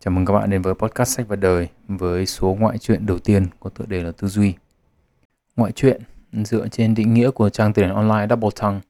Chào 0.00 0.12
mừng 0.12 0.26
các 0.26 0.32
bạn 0.32 0.50
đến 0.50 0.62
với 0.62 0.74
podcast 0.74 1.16
sách 1.16 1.28
và 1.28 1.36
đời 1.36 1.68
với 1.88 2.26
số 2.26 2.56
ngoại 2.60 2.78
truyện 2.78 3.06
đầu 3.06 3.18
tiên 3.18 3.46
có 3.60 3.70
tựa 3.70 3.84
đề 3.86 4.02
là 4.02 4.12
Tư 4.12 4.28
duy. 4.28 4.54
Ngoại 5.56 5.72
truyện 5.72 6.02
dựa 6.32 6.68
trên 6.68 6.94
định 6.94 7.14
nghĩa 7.14 7.30
của 7.30 7.48
trang 7.48 7.72
từ 7.72 7.82
điển 7.82 7.90
online 7.94 8.26
Double 8.30 8.48
Tongue 8.60 8.80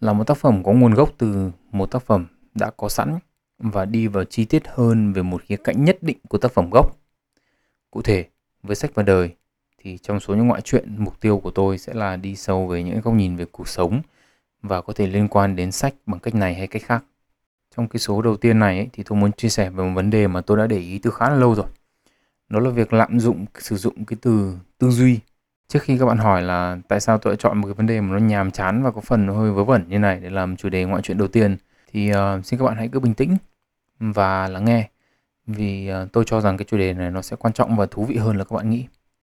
là 0.00 0.12
một 0.12 0.24
tác 0.24 0.36
phẩm 0.36 0.62
có 0.64 0.72
nguồn 0.72 0.94
gốc 0.94 1.10
từ 1.18 1.50
một 1.70 1.90
tác 1.90 2.02
phẩm 2.02 2.26
đã 2.54 2.70
có 2.70 2.88
sẵn 2.88 3.18
và 3.58 3.84
đi 3.84 4.06
vào 4.06 4.24
chi 4.24 4.44
tiết 4.44 4.62
hơn 4.68 5.12
về 5.12 5.22
một 5.22 5.42
khía 5.42 5.56
cạnh 5.56 5.84
nhất 5.84 5.98
định 6.02 6.18
của 6.28 6.38
tác 6.38 6.52
phẩm 6.52 6.70
gốc. 6.70 6.96
Cụ 7.90 8.02
thể, 8.02 8.24
với 8.62 8.76
sách 8.76 8.90
và 8.94 9.02
đời 9.02 9.30
thì 9.78 9.98
trong 9.98 10.20
số 10.20 10.34
những 10.34 10.46
ngoại 10.46 10.60
truyện 10.60 10.94
mục 10.98 11.20
tiêu 11.20 11.38
của 11.38 11.50
tôi 11.50 11.78
sẽ 11.78 11.94
là 11.94 12.16
đi 12.16 12.36
sâu 12.36 12.66
về 12.66 12.82
những 12.82 13.00
góc 13.00 13.14
nhìn 13.14 13.36
về 13.36 13.44
cuộc 13.52 13.68
sống 13.68 14.02
và 14.62 14.82
có 14.82 14.92
thể 14.92 15.06
liên 15.06 15.28
quan 15.28 15.56
đến 15.56 15.72
sách 15.72 15.94
bằng 16.06 16.20
cách 16.20 16.34
này 16.34 16.54
hay 16.54 16.66
cách 16.66 16.82
khác. 16.82 17.04
Trong 17.76 17.88
cái 17.88 18.00
số 18.00 18.22
đầu 18.22 18.36
tiên 18.36 18.58
này 18.58 18.76
ấy, 18.76 18.88
thì 18.92 19.02
tôi 19.02 19.18
muốn 19.18 19.32
chia 19.32 19.48
sẻ 19.48 19.70
về 19.70 19.84
một 19.84 19.92
vấn 19.94 20.10
đề 20.10 20.26
mà 20.26 20.40
tôi 20.40 20.58
đã 20.58 20.66
để 20.66 20.78
ý 20.78 20.98
từ 20.98 21.10
khá 21.10 21.30
là 21.30 21.36
lâu 21.36 21.54
rồi. 21.54 21.66
Đó 22.48 22.60
là 22.60 22.70
việc 22.70 22.92
lạm 22.92 23.20
dụng 23.20 23.44
sử 23.58 23.76
dụng 23.76 24.04
cái 24.04 24.18
từ 24.22 24.56
tư 24.78 24.90
duy. 24.90 25.18
Trước 25.68 25.82
khi 25.82 25.98
các 25.98 26.06
bạn 26.06 26.18
hỏi 26.18 26.42
là 26.42 26.78
tại 26.88 27.00
sao 27.00 27.18
tôi 27.18 27.32
đã 27.32 27.36
chọn 27.40 27.58
một 27.58 27.66
cái 27.66 27.74
vấn 27.74 27.86
đề 27.86 28.00
mà 28.00 28.12
nó 28.12 28.18
nhàm 28.18 28.50
chán 28.50 28.82
và 28.82 28.90
có 28.90 29.00
phần 29.00 29.28
hơi 29.28 29.50
vớ 29.50 29.64
vẩn 29.64 29.84
như 29.88 29.98
này 29.98 30.20
để 30.20 30.30
làm 30.30 30.56
chủ 30.56 30.68
đề 30.68 30.84
ngoại 30.84 31.02
truyện 31.02 31.18
đầu 31.18 31.28
tiên 31.28 31.56
thì 31.92 32.12
uh, 32.12 32.44
xin 32.44 32.58
các 32.58 32.64
bạn 32.64 32.76
hãy 32.76 32.88
cứ 32.88 33.00
bình 33.00 33.14
tĩnh 33.14 33.36
và 34.00 34.48
lắng 34.48 34.64
nghe 34.64 34.88
vì 35.46 35.90
uh, 36.02 36.12
tôi 36.12 36.24
cho 36.26 36.40
rằng 36.40 36.56
cái 36.56 36.66
chủ 36.68 36.78
đề 36.78 36.92
này 36.94 37.10
nó 37.10 37.22
sẽ 37.22 37.36
quan 37.36 37.52
trọng 37.54 37.76
và 37.76 37.86
thú 37.86 38.04
vị 38.04 38.16
hơn 38.16 38.36
là 38.36 38.44
các 38.44 38.56
bạn 38.56 38.70
nghĩ. 38.70 38.86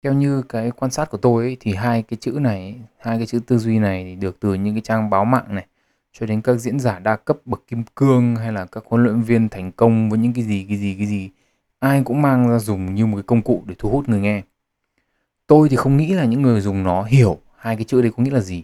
Theo 0.03 0.13
như 0.13 0.43
cái 0.43 0.71
quan 0.71 0.91
sát 0.91 1.11
của 1.11 1.19
tôi 1.19 1.45
ấy, 1.45 1.57
thì 1.61 1.75
hai 1.75 2.03
cái 2.03 2.17
chữ 2.21 2.31
này, 2.41 2.75
hai 2.99 3.17
cái 3.19 3.27
chữ 3.27 3.41
tư 3.47 3.59
duy 3.59 3.79
này 3.79 4.05
thì 4.05 4.15
được 4.15 4.41
từ 4.41 4.55
những 4.55 4.75
cái 4.75 4.81
trang 4.81 5.11
báo 5.11 5.25
mạng 5.25 5.55
này 5.55 5.67
cho 6.19 6.27
đến 6.27 6.41
các 6.41 6.55
diễn 6.55 6.79
giả 6.81 6.99
đa 6.99 7.17
cấp 7.17 7.39
bậc 7.45 7.63
kim 7.67 7.83
cương 7.95 8.37
hay 8.37 8.53
là 8.53 8.67
các 8.67 8.85
huấn 8.87 9.05
luyện 9.05 9.23
viên 9.23 9.49
thành 9.49 9.73
công 9.73 10.11
với 10.11 10.19
những 10.19 10.33
cái 10.33 10.45
gì 10.45 10.67
cái 10.69 10.77
gì 10.77 10.95
cái 10.99 11.07
gì 11.07 11.31
ai 11.79 12.03
cũng 12.05 12.23
mang 12.23 12.49
ra 12.49 12.59
dùng 12.59 12.95
như 12.95 13.07
một 13.07 13.17
cái 13.17 13.23
công 13.23 13.43
cụ 13.43 13.63
để 13.67 13.75
thu 13.79 13.91
hút 13.91 14.09
người 14.09 14.21
nghe. 14.21 14.43
Tôi 15.47 15.69
thì 15.69 15.77
không 15.77 15.97
nghĩ 15.97 16.15
là 16.15 16.25
những 16.25 16.43
người 16.43 16.61
dùng 16.61 16.83
nó 16.83 17.03
hiểu 17.03 17.41
hai 17.57 17.77
cái 17.77 17.85
chữ 17.85 18.03
đấy 18.03 18.13
có 18.17 18.23
nghĩa 18.23 18.31
là 18.31 18.41
gì. 18.41 18.63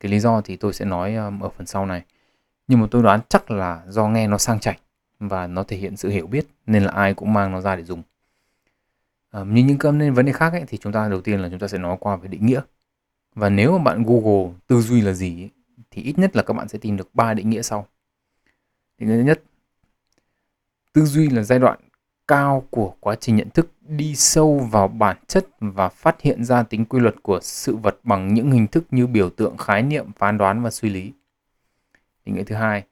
Cái 0.00 0.12
lý 0.12 0.20
do 0.20 0.40
thì 0.40 0.56
tôi 0.56 0.72
sẽ 0.72 0.84
nói 0.84 1.14
um, 1.14 1.40
ở 1.40 1.48
phần 1.48 1.66
sau 1.66 1.86
này. 1.86 2.02
Nhưng 2.68 2.80
mà 2.80 2.86
tôi 2.90 3.02
đoán 3.02 3.20
chắc 3.28 3.50
là 3.50 3.82
do 3.88 4.08
nghe 4.08 4.26
nó 4.26 4.38
sang 4.38 4.60
chảnh 4.60 4.78
và 5.20 5.46
nó 5.46 5.62
thể 5.62 5.76
hiện 5.76 5.96
sự 5.96 6.08
hiểu 6.08 6.26
biết 6.26 6.46
nên 6.66 6.82
là 6.82 6.92
ai 6.92 7.14
cũng 7.14 7.32
mang 7.32 7.52
nó 7.52 7.60
ra 7.60 7.76
để 7.76 7.84
dùng. 7.84 8.02
À, 9.30 9.44
như 9.44 9.64
những 9.64 9.78
cơm 9.78 9.98
nên 9.98 10.14
vấn 10.14 10.26
đề 10.26 10.32
khác 10.32 10.52
ấy, 10.52 10.64
thì 10.68 10.78
chúng 10.78 10.92
ta 10.92 11.08
đầu 11.08 11.20
tiên 11.20 11.40
là 11.40 11.48
chúng 11.48 11.58
ta 11.58 11.68
sẽ 11.68 11.78
nói 11.78 11.96
qua 12.00 12.16
về 12.16 12.28
định 12.28 12.46
nghĩa. 12.46 12.60
Và 13.34 13.48
nếu 13.48 13.78
mà 13.78 13.84
bạn 13.84 14.02
google 14.02 14.52
tư 14.66 14.80
duy 14.80 15.00
là 15.00 15.12
gì 15.12 15.42
ấy, 15.42 15.50
thì 15.90 16.02
ít 16.02 16.18
nhất 16.18 16.36
là 16.36 16.42
các 16.42 16.54
bạn 16.54 16.68
sẽ 16.68 16.78
tìm 16.78 16.96
được 16.96 17.14
ba 17.14 17.34
định 17.34 17.50
nghĩa 17.50 17.62
sau. 17.62 17.86
Định 18.98 19.08
nghĩa 19.08 19.16
thứ 19.16 19.22
nhất, 19.22 19.42
tư 20.92 21.04
duy 21.04 21.28
là 21.28 21.42
giai 21.42 21.58
đoạn 21.58 21.78
cao 22.28 22.64
của 22.70 22.94
quá 23.00 23.14
trình 23.14 23.36
nhận 23.36 23.50
thức 23.50 23.70
đi 23.88 24.16
sâu 24.16 24.58
vào 24.58 24.88
bản 24.88 25.16
chất 25.26 25.46
và 25.60 25.88
phát 25.88 26.20
hiện 26.20 26.44
ra 26.44 26.62
tính 26.62 26.84
quy 26.84 27.00
luật 27.00 27.14
của 27.22 27.38
sự 27.42 27.76
vật 27.76 27.98
bằng 28.02 28.34
những 28.34 28.50
hình 28.50 28.66
thức 28.66 28.84
như 28.90 29.06
biểu 29.06 29.30
tượng, 29.30 29.56
khái 29.56 29.82
niệm, 29.82 30.06
phán 30.18 30.38
đoán 30.38 30.62
và 30.62 30.70
suy 30.70 30.90
lý. 30.90 31.12
Định 32.24 32.34
nghĩa 32.34 32.44
thứ 32.44 32.54
hai, 32.54 32.84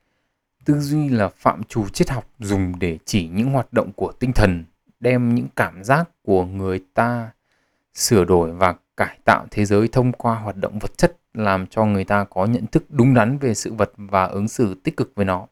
tư 0.64 0.80
duy 0.80 1.08
là 1.08 1.28
phạm 1.28 1.64
trù 1.64 1.88
triết 1.88 2.10
học 2.10 2.30
dùng 2.38 2.78
để 2.78 2.98
chỉ 3.04 3.28
những 3.28 3.52
hoạt 3.52 3.72
động 3.72 3.92
của 3.92 4.12
tinh 4.12 4.32
thần, 4.32 4.64
đem 5.00 5.34
những 5.34 5.48
cảm 5.56 5.84
giác 5.84 6.10
của 6.22 6.44
người 6.44 6.84
ta 6.94 7.30
sửa 7.94 8.24
đổi 8.24 8.52
và 8.52 8.74
cải 8.98 9.18
tạo 9.24 9.46
thế 9.50 9.64
giới 9.64 9.88
thông 9.88 10.12
qua 10.12 10.34
hoạt 10.34 10.56
động 10.56 10.78
vật 10.78 10.98
chất 10.98 11.16
làm 11.34 11.66
cho 11.66 11.84
người 11.84 12.04
ta 12.04 12.24
có 12.24 12.46
nhận 12.46 12.66
thức 12.66 12.84
đúng 12.88 13.14
đắn 13.14 13.38
về 13.38 13.54
sự 13.54 13.72
vật 13.72 13.92
và 13.96 14.24
ứng 14.24 14.48
xử 14.48 14.74
tích 14.84 14.96
cực 14.96 15.12
với 15.14 15.24
nó. 15.24 15.46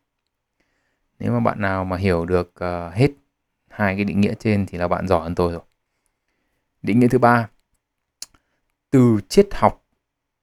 Nếu 1.18 1.32
mà 1.32 1.40
bạn 1.40 1.60
nào 1.60 1.84
mà 1.84 1.96
hiểu 1.96 2.24
được 2.24 2.54
uh, 2.64 2.94
hết 2.94 3.10
hai 3.68 3.94
cái 3.94 4.04
định 4.04 4.20
nghĩa 4.20 4.34
trên 4.34 4.66
thì 4.66 4.78
là 4.78 4.88
bạn 4.88 5.08
giỏi 5.08 5.22
hơn 5.22 5.34
tôi 5.34 5.52
rồi. 5.52 5.62
Định 6.82 7.00
nghĩa 7.00 7.08
thứ 7.08 7.18
ba 7.18 7.48
từ 8.90 9.18
triết 9.28 9.48
học 9.52 9.82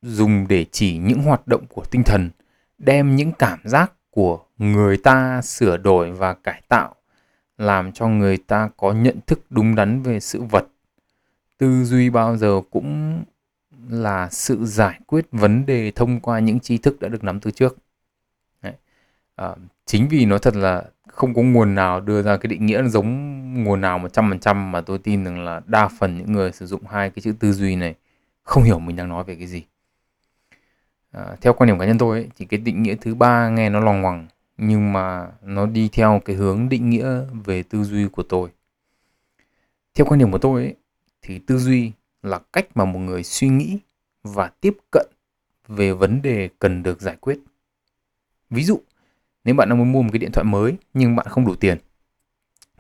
dùng 0.01 0.47
để 0.47 0.65
chỉ 0.71 0.97
những 0.97 1.23
hoạt 1.23 1.47
động 1.47 1.65
của 1.69 1.83
tinh 1.91 2.03
thần 2.03 2.29
đem 2.77 3.15
những 3.15 3.31
cảm 3.31 3.59
giác 3.63 3.91
của 4.09 4.39
người 4.57 4.97
ta 4.97 5.41
sửa 5.41 5.77
đổi 5.77 6.11
và 6.11 6.33
cải 6.33 6.61
tạo 6.67 6.95
làm 7.57 7.91
cho 7.91 8.07
người 8.07 8.37
ta 8.37 8.69
có 8.77 8.91
nhận 8.93 9.19
thức 9.27 9.39
đúng 9.49 9.75
đắn 9.75 10.01
về 10.01 10.19
sự 10.19 10.43
vật 10.43 10.65
tư 11.63 11.83
duy 11.83 12.09
bao 12.09 12.37
giờ 12.37 12.61
cũng 12.71 13.23
là 13.89 14.29
sự 14.29 14.65
giải 14.65 14.99
quyết 15.07 15.25
vấn 15.31 15.65
đề 15.65 15.91
thông 15.91 16.19
qua 16.19 16.39
những 16.39 16.59
tri 16.59 16.77
thức 16.77 16.99
đã 16.99 17.09
được 17.09 17.23
nắm 17.23 17.39
từ 17.39 17.51
trước. 17.51 17.77
Đấy. 18.61 18.73
À, 19.35 19.55
chính 19.85 20.07
vì 20.07 20.25
nó 20.25 20.37
thật 20.37 20.55
là 20.55 20.83
không 21.07 21.33
có 21.33 21.41
nguồn 21.41 21.75
nào 21.75 22.01
đưa 22.01 22.21
ra 22.21 22.37
cái 22.37 22.47
định 22.47 22.65
nghĩa 22.65 22.83
giống 22.83 23.63
nguồn 23.63 23.81
nào 23.81 23.99
một 23.99 24.13
trăm 24.13 24.29
phần 24.29 24.39
trăm 24.39 24.71
mà 24.71 24.81
tôi 24.81 24.97
tin 24.97 25.23
rằng 25.23 25.45
là 25.45 25.61
đa 25.65 25.87
phần 25.99 26.17
những 26.17 26.31
người 26.31 26.51
sử 26.51 26.65
dụng 26.65 26.81
hai 26.89 27.09
cái 27.09 27.21
chữ 27.21 27.33
tư 27.39 27.53
duy 27.53 27.75
này 27.75 27.95
không 28.43 28.63
hiểu 28.63 28.79
mình 28.79 28.95
đang 28.95 29.09
nói 29.09 29.23
về 29.23 29.35
cái 29.35 29.47
gì. 29.47 29.63
À, 31.11 31.35
theo 31.41 31.53
quan 31.53 31.67
điểm 31.67 31.79
cá 31.79 31.85
nhân 31.85 31.97
tôi 31.97 32.17
ấy, 32.17 32.29
thì 32.37 32.45
cái 32.45 32.59
định 32.59 32.83
nghĩa 32.83 32.95
thứ 32.95 33.15
ba 33.15 33.49
nghe 33.49 33.69
nó 33.69 33.79
lòng 33.79 34.01
ngoằng 34.01 34.27
nhưng 34.57 34.93
mà 34.93 35.27
nó 35.41 35.65
đi 35.65 35.89
theo 35.93 36.21
cái 36.25 36.35
hướng 36.35 36.69
định 36.69 36.89
nghĩa 36.89 37.21
về 37.45 37.63
tư 37.63 37.83
duy 37.83 38.07
của 38.07 38.23
tôi. 38.23 38.49
Theo 39.95 40.05
quan 40.05 40.19
điểm 40.19 40.31
của 40.31 40.37
tôi 40.37 40.61
ấy, 40.61 40.75
thì 41.23 41.39
tư 41.39 41.57
duy 41.57 41.91
là 42.23 42.39
cách 42.53 42.67
mà 42.75 42.85
một 42.85 42.99
người 42.99 43.23
suy 43.23 43.47
nghĩ 43.47 43.77
và 44.23 44.51
tiếp 44.61 44.77
cận 44.91 45.07
về 45.67 45.93
vấn 45.93 46.21
đề 46.21 46.49
cần 46.59 46.83
được 46.83 47.01
giải 47.01 47.15
quyết. 47.15 47.39
Ví 48.49 48.63
dụ, 48.63 48.81
nếu 49.43 49.55
bạn 49.55 49.69
đang 49.69 49.77
muốn 49.77 49.91
mua 49.91 50.01
một 50.01 50.09
cái 50.11 50.19
điện 50.19 50.31
thoại 50.31 50.45
mới 50.45 50.75
nhưng 50.93 51.15
bạn 51.15 51.27
không 51.29 51.45
đủ 51.45 51.55
tiền. 51.55 51.77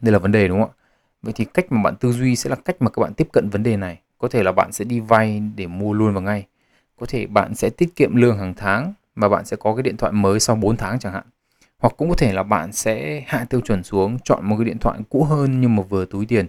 Đây 0.01 0.11
là 0.11 0.19
vấn 0.19 0.31
đề 0.31 0.47
đúng 0.47 0.61
không 0.61 0.69
ạ? 0.69 0.79
Vậy 1.21 1.33
thì 1.35 1.45
cách 1.45 1.71
mà 1.71 1.81
bạn 1.83 1.95
tư 1.95 2.11
duy 2.11 2.35
sẽ 2.35 2.49
là 2.49 2.55
cách 2.55 2.75
mà 2.79 2.89
các 2.89 2.99
bạn 2.99 3.13
tiếp 3.13 3.27
cận 3.31 3.49
vấn 3.49 3.63
đề 3.63 3.77
này. 3.77 3.99
Có 4.17 4.27
thể 4.27 4.43
là 4.43 4.51
bạn 4.51 4.71
sẽ 4.71 4.85
đi 4.85 4.99
vay 4.99 5.41
để 5.55 5.67
mua 5.67 5.93
luôn 5.93 6.13
vào 6.13 6.23
ngay. 6.23 6.45
Có 6.99 7.05
thể 7.09 7.27
bạn 7.27 7.55
sẽ 7.55 7.69
tiết 7.69 7.95
kiệm 7.95 8.15
lương 8.15 8.37
hàng 8.37 8.53
tháng 8.53 8.93
và 9.15 9.29
bạn 9.29 9.45
sẽ 9.45 9.57
có 9.57 9.75
cái 9.75 9.83
điện 9.83 9.97
thoại 9.97 10.11
mới 10.11 10.39
sau 10.39 10.55
4 10.55 10.77
tháng 10.77 10.99
chẳng 10.99 11.13
hạn. 11.13 11.23
Hoặc 11.77 11.93
cũng 11.97 12.09
có 12.09 12.15
thể 12.15 12.33
là 12.33 12.43
bạn 12.43 12.71
sẽ 12.71 13.23
hạ 13.27 13.45
tiêu 13.49 13.61
chuẩn 13.61 13.83
xuống, 13.83 14.17
chọn 14.23 14.45
một 14.45 14.55
cái 14.57 14.65
điện 14.65 14.77
thoại 14.77 14.99
cũ 15.09 15.23
hơn 15.23 15.61
nhưng 15.61 15.75
mà 15.75 15.83
vừa 15.83 16.05
túi 16.05 16.25
tiền. 16.25 16.45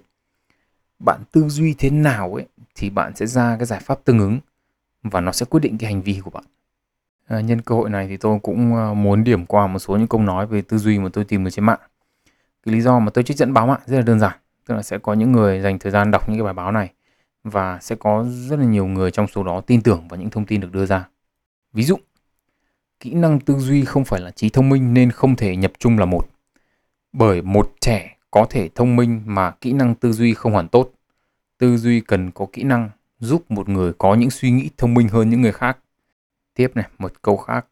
Bạn 0.98 1.20
tư 1.32 1.48
duy 1.48 1.74
thế 1.78 1.90
nào 1.90 2.34
ấy 2.34 2.46
thì 2.74 2.90
bạn 2.90 3.16
sẽ 3.16 3.26
ra 3.26 3.56
cái 3.56 3.66
giải 3.66 3.80
pháp 3.80 4.04
tương 4.04 4.18
ứng 4.18 4.38
và 5.02 5.20
nó 5.20 5.32
sẽ 5.32 5.46
quyết 5.46 5.60
định 5.60 5.78
cái 5.78 5.92
hành 5.92 6.02
vi 6.02 6.20
của 6.24 6.30
bạn. 6.30 6.44
À, 7.26 7.40
nhân 7.40 7.60
cơ 7.60 7.74
hội 7.74 7.90
này 7.90 8.08
thì 8.08 8.16
tôi 8.16 8.38
cũng 8.42 8.76
à, 8.76 8.94
muốn 8.94 9.24
điểm 9.24 9.46
qua 9.46 9.66
một 9.66 9.78
số 9.78 9.96
những 9.96 10.08
câu 10.08 10.20
nói 10.20 10.46
về 10.46 10.62
tư 10.62 10.78
duy 10.78 10.98
mà 10.98 11.08
tôi 11.12 11.24
tìm 11.24 11.44
được 11.44 11.50
trên 11.50 11.64
mạng. 11.64 11.80
Cái 12.66 12.74
lý 12.74 12.80
do 12.80 12.98
mà 12.98 13.10
tôi 13.10 13.24
trích 13.24 13.36
dẫn 13.36 13.52
báo 13.52 13.66
mạng 13.66 13.80
rất 13.86 13.96
là 13.96 14.02
đơn 14.02 14.20
giản, 14.20 14.38
tức 14.66 14.74
là 14.74 14.82
sẽ 14.82 14.98
có 14.98 15.12
những 15.12 15.32
người 15.32 15.60
dành 15.60 15.78
thời 15.78 15.92
gian 15.92 16.10
đọc 16.10 16.28
những 16.28 16.38
cái 16.38 16.44
bài 16.44 16.54
báo 16.54 16.72
này 16.72 16.92
và 17.44 17.78
sẽ 17.80 17.96
có 17.96 18.26
rất 18.28 18.58
là 18.58 18.64
nhiều 18.64 18.86
người 18.86 19.10
trong 19.10 19.26
số 19.26 19.42
đó 19.42 19.60
tin 19.60 19.82
tưởng 19.82 20.08
vào 20.08 20.20
những 20.20 20.30
thông 20.30 20.46
tin 20.46 20.60
được 20.60 20.72
đưa 20.72 20.86
ra. 20.86 21.08
Ví 21.72 21.82
dụ, 21.82 21.96
kỹ 23.00 23.14
năng 23.14 23.40
tư 23.40 23.58
duy 23.58 23.84
không 23.84 24.04
phải 24.04 24.20
là 24.20 24.30
trí 24.30 24.50
thông 24.50 24.68
minh 24.68 24.94
nên 24.94 25.10
không 25.10 25.36
thể 25.36 25.56
nhập 25.56 25.72
chung 25.78 25.98
là 25.98 26.04
một. 26.04 26.28
Bởi 27.12 27.42
một 27.42 27.72
trẻ 27.80 28.13
có 28.34 28.46
thể 28.50 28.68
thông 28.74 28.96
minh 28.96 29.22
mà 29.26 29.50
kỹ 29.50 29.72
năng 29.72 29.94
tư 29.94 30.12
duy 30.12 30.34
không 30.34 30.52
hoàn 30.52 30.68
tốt 30.68 30.90
tư 31.58 31.76
duy 31.76 32.00
cần 32.00 32.30
có 32.30 32.46
kỹ 32.52 32.62
năng 32.62 32.90
giúp 33.18 33.50
một 33.50 33.68
người 33.68 33.92
có 33.98 34.14
những 34.14 34.30
suy 34.30 34.50
nghĩ 34.50 34.70
thông 34.76 34.94
minh 34.94 35.08
hơn 35.08 35.30
những 35.30 35.42
người 35.42 35.52
khác. 35.52 35.78
Tiếp 36.54 36.70
này, 36.74 36.88
một 36.98 37.22
câu 37.22 37.36
khác. 37.36 37.66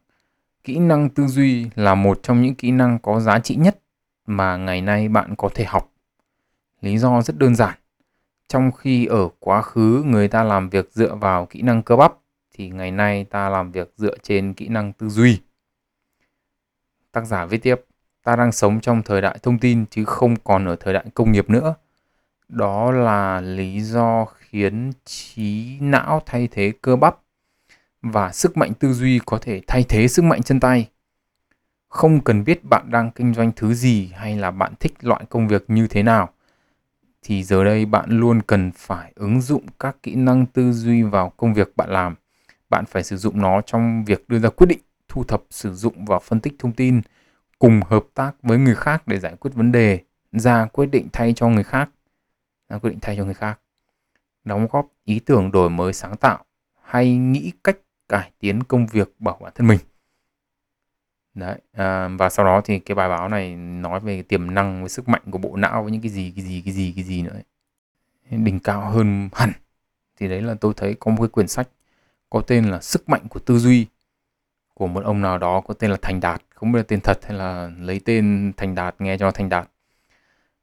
Kỹ 0.63 0.79
năng 0.79 1.09
tư 1.09 1.27
duy 1.27 1.67
là 1.75 1.95
một 1.95 2.19
trong 2.23 2.41
những 2.41 2.55
kỹ 2.55 2.71
năng 2.71 2.99
có 2.99 3.19
giá 3.19 3.39
trị 3.39 3.55
nhất 3.55 3.79
mà 4.25 4.57
ngày 4.57 4.81
nay 4.81 5.09
bạn 5.09 5.35
có 5.35 5.49
thể 5.53 5.65
học. 5.65 5.91
Lý 6.81 6.97
do 6.97 7.21
rất 7.21 7.37
đơn 7.37 7.55
giản. 7.55 7.77
Trong 8.47 8.71
khi 8.71 9.05
ở 9.05 9.29
quá 9.39 9.61
khứ 9.61 10.03
người 10.05 10.27
ta 10.27 10.43
làm 10.43 10.69
việc 10.69 10.91
dựa 10.91 11.15
vào 11.15 11.45
kỹ 11.45 11.61
năng 11.61 11.83
cơ 11.83 11.95
bắp 11.95 12.13
thì 12.53 12.69
ngày 12.69 12.91
nay 12.91 13.25
ta 13.29 13.49
làm 13.49 13.71
việc 13.71 13.93
dựa 13.97 14.17
trên 14.17 14.53
kỹ 14.53 14.67
năng 14.67 14.93
tư 14.93 15.09
duy. 15.09 15.41
Tác 17.11 17.25
giả 17.25 17.45
viết 17.45 17.63
tiếp, 17.63 17.85
ta 18.23 18.35
đang 18.35 18.51
sống 18.51 18.81
trong 18.81 19.03
thời 19.03 19.21
đại 19.21 19.37
thông 19.43 19.59
tin 19.59 19.85
chứ 19.85 20.05
không 20.05 20.35
còn 20.35 20.65
ở 20.65 20.75
thời 20.75 20.93
đại 20.93 21.05
công 21.13 21.31
nghiệp 21.31 21.49
nữa. 21.49 21.75
Đó 22.49 22.91
là 22.91 23.41
lý 23.41 23.81
do 23.81 24.25
khiến 24.25 24.91
trí 25.05 25.79
não 25.79 26.21
thay 26.25 26.47
thế 26.51 26.73
cơ 26.81 26.95
bắp 26.95 27.17
và 28.01 28.31
sức 28.31 28.57
mạnh 28.57 28.73
tư 28.73 28.93
duy 28.93 29.19
có 29.25 29.37
thể 29.37 29.61
thay 29.67 29.85
thế 29.89 30.07
sức 30.07 30.25
mạnh 30.25 30.43
chân 30.43 30.59
tay. 30.59 30.89
Không 31.89 32.21
cần 32.21 32.43
biết 32.43 32.63
bạn 32.63 32.91
đang 32.91 33.11
kinh 33.11 33.33
doanh 33.33 33.51
thứ 33.55 33.73
gì 33.73 34.11
hay 34.15 34.35
là 34.35 34.51
bạn 34.51 34.73
thích 34.79 34.93
loại 35.01 35.25
công 35.29 35.47
việc 35.47 35.65
như 35.67 35.87
thế 35.87 36.03
nào, 36.03 36.29
thì 37.23 37.43
giờ 37.43 37.63
đây 37.63 37.85
bạn 37.85 38.09
luôn 38.09 38.41
cần 38.41 38.71
phải 38.75 39.11
ứng 39.15 39.41
dụng 39.41 39.65
các 39.79 39.97
kỹ 40.03 40.15
năng 40.15 40.45
tư 40.45 40.71
duy 40.71 41.03
vào 41.03 41.29
công 41.37 41.53
việc 41.53 41.77
bạn 41.77 41.89
làm. 41.89 42.15
Bạn 42.69 42.85
phải 42.85 43.03
sử 43.03 43.17
dụng 43.17 43.41
nó 43.41 43.61
trong 43.61 44.05
việc 44.05 44.29
đưa 44.29 44.39
ra 44.39 44.49
quyết 44.49 44.67
định, 44.67 44.79
thu 45.07 45.23
thập, 45.23 45.43
sử 45.49 45.73
dụng 45.73 46.05
và 46.05 46.19
phân 46.19 46.39
tích 46.39 46.53
thông 46.59 46.71
tin 46.71 47.01
cùng 47.63 47.81
hợp 47.89 48.05
tác 48.13 48.31
với 48.41 48.57
người 48.57 48.75
khác 48.75 49.07
để 49.07 49.19
giải 49.19 49.35
quyết 49.39 49.51
vấn 49.53 49.71
đề 49.71 49.99
ra 50.31 50.65
quyết 50.65 50.85
định 50.85 51.07
thay 51.13 51.33
cho 51.35 51.49
người 51.49 51.63
khác 51.63 51.89
ra 52.69 52.77
quyết 52.77 52.89
định 52.89 52.99
thay 53.01 53.17
cho 53.17 53.25
người 53.25 53.33
khác 53.33 53.59
đóng 54.43 54.67
góp 54.71 54.87
ý 55.05 55.19
tưởng 55.19 55.51
đổi 55.51 55.69
mới 55.69 55.93
sáng 55.93 56.17
tạo 56.17 56.45
hay 56.81 57.15
nghĩ 57.15 57.51
cách 57.63 57.77
cải 58.09 58.31
tiến 58.39 58.63
công 58.63 58.87
việc 58.87 59.13
bảo 59.19 59.37
bản 59.41 59.51
thân 59.55 59.67
mình 59.67 59.79
Đấy, 61.33 61.59
à, 61.71 62.07
và 62.07 62.29
sau 62.29 62.45
đó 62.45 62.61
thì 62.65 62.79
cái 62.79 62.95
bài 62.95 63.09
báo 63.09 63.29
này 63.29 63.55
nói 63.55 63.99
về 63.99 64.21
tiềm 64.21 64.53
năng 64.53 64.81
với 64.81 64.89
sức 64.89 65.09
mạnh 65.09 65.21
của 65.31 65.37
bộ 65.37 65.55
não 65.55 65.83
với 65.83 65.91
những 65.91 66.01
cái 66.01 66.11
gì 66.11 66.33
cái 66.35 66.45
gì 66.45 66.61
cái 66.65 66.73
gì 66.73 66.93
cái 66.95 67.03
gì 67.03 67.21
nữa 67.21 67.33
ấy. 67.33 67.43
Đỉnh 68.43 68.59
cao 68.59 68.91
hơn 68.91 69.29
hẳn. 69.33 69.51
Thì 70.19 70.27
đấy 70.27 70.41
là 70.41 70.53
tôi 70.53 70.73
thấy 70.77 70.95
có 70.99 71.11
một 71.11 71.17
cái 71.19 71.27
quyển 71.27 71.47
sách 71.47 71.69
có 72.29 72.41
tên 72.47 72.65
là 72.65 72.81
Sức 72.81 73.09
mạnh 73.09 73.27
của 73.29 73.39
tư 73.39 73.59
duy 73.59 73.87
của 74.73 74.87
một 74.87 75.03
ông 75.03 75.21
nào 75.21 75.37
đó 75.37 75.61
có 75.61 75.73
tên 75.73 75.91
là 75.91 75.97
Thành 76.01 76.19
Đạt, 76.19 76.41
không 76.55 76.71
biết 76.71 76.79
là 76.79 76.83
tên 76.87 77.01
thật 77.01 77.19
hay 77.25 77.37
là 77.37 77.71
lấy 77.79 78.01
tên 78.05 78.51
Thành 78.57 78.75
Đạt 78.75 78.95
nghe 78.99 79.17
cho 79.17 79.31
Thành 79.31 79.49
Đạt. 79.49 79.69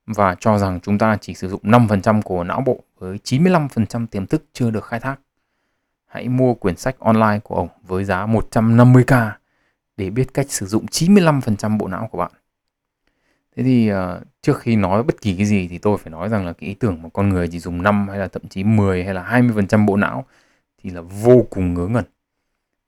Và 0.06 0.36
cho 0.40 0.58
rằng 0.58 0.80
chúng 0.80 0.98
ta 0.98 1.16
chỉ 1.20 1.34
sử 1.34 1.48
dụng 1.48 1.60
5% 1.62 2.22
của 2.22 2.44
não 2.44 2.60
bộ 2.60 2.80
với 2.98 3.18
95% 3.24 4.06
tiềm 4.06 4.26
thức 4.26 4.44
chưa 4.52 4.70
được 4.70 4.84
khai 4.84 5.00
thác. 5.00 5.16
Hãy 6.06 6.28
mua 6.28 6.54
quyển 6.54 6.76
sách 6.76 6.98
online 6.98 7.38
của 7.44 7.54
ông 7.54 7.68
với 7.82 8.04
giá 8.04 8.26
150k 8.26 9.30
để 9.96 10.10
biết 10.10 10.34
cách 10.34 10.46
sử 10.50 10.66
dụng 10.66 10.86
95% 10.86 11.78
bộ 11.78 11.88
não 11.88 12.08
của 12.12 12.18
bạn. 12.18 12.32
Thế 13.56 13.62
thì 13.62 13.92
uh, 13.92 13.98
trước 14.42 14.58
khi 14.60 14.76
nói 14.76 15.02
bất 15.02 15.20
kỳ 15.20 15.36
cái 15.36 15.46
gì 15.46 15.68
thì 15.68 15.78
tôi 15.78 15.98
phải 15.98 16.10
nói 16.10 16.28
rằng 16.28 16.46
là 16.46 16.52
cái 16.52 16.68
ý 16.68 16.74
tưởng 16.74 17.02
mà 17.02 17.08
con 17.12 17.28
người 17.28 17.48
chỉ 17.48 17.58
dùng 17.58 17.82
5 17.82 18.08
hay 18.08 18.18
là 18.18 18.28
thậm 18.28 18.42
chí 18.48 18.64
10 18.64 19.04
hay 19.04 19.14
là 19.14 19.40
20% 19.40 19.86
bộ 19.86 19.96
não 19.96 20.24
thì 20.82 20.90
là 20.90 21.00
vô 21.00 21.46
cùng 21.50 21.74
ngớ 21.74 21.86
ngẩn. 21.86 22.04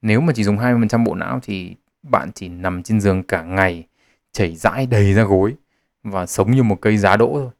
Nếu 0.02 0.20
mà 0.20 0.32
chỉ 0.36 0.44
dùng 0.44 0.56
20% 0.56 1.04
bộ 1.04 1.14
não 1.14 1.40
thì 1.42 1.76
bạn 2.02 2.30
chỉ 2.34 2.48
nằm 2.48 2.82
trên 2.82 3.00
giường 3.00 3.22
cả 3.22 3.42
ngày, 3.42 3.86
chảy 4.32 4.56
dãi 4.56 4.86
đầy 4.86 5.14
ra 5.14 5.22
gối 5.22 5.54
và 6.02 6.26
sống 6.26 6.50
như 6.50 6.62
một 6.62 6.80
cây 6.80 6.96
giá 6.96 7.16
đỗ 7.16 7.30
thôi. 7.34 7.50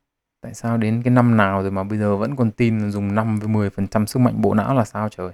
Tại 0.41 0.55
sao 0.55 0.77
đến 0.77 1.03
cái 1.03 1.11
năm 1.15 1.37
nào 1.37 1.63
rồi 1.63 1.71
mà 1.71 1.83
bây 1.85 1.99
giờ 1.99 2.17
vẫn 2.17 2.37
còn 2.37 2.51
tin 2.51 2.79
là 2.79 2.91
dùng 2.91 3.15
5 3.15 3.39
với 3.39 3.71
10% 3.71 4.07
sức 4.07 4.21
mạnh 4.21 4.41
bộ 4.41 4.55
não 4.55 4.75
là 4.75 4.85
sao 4.85 5.09
trời? 5.09 5.31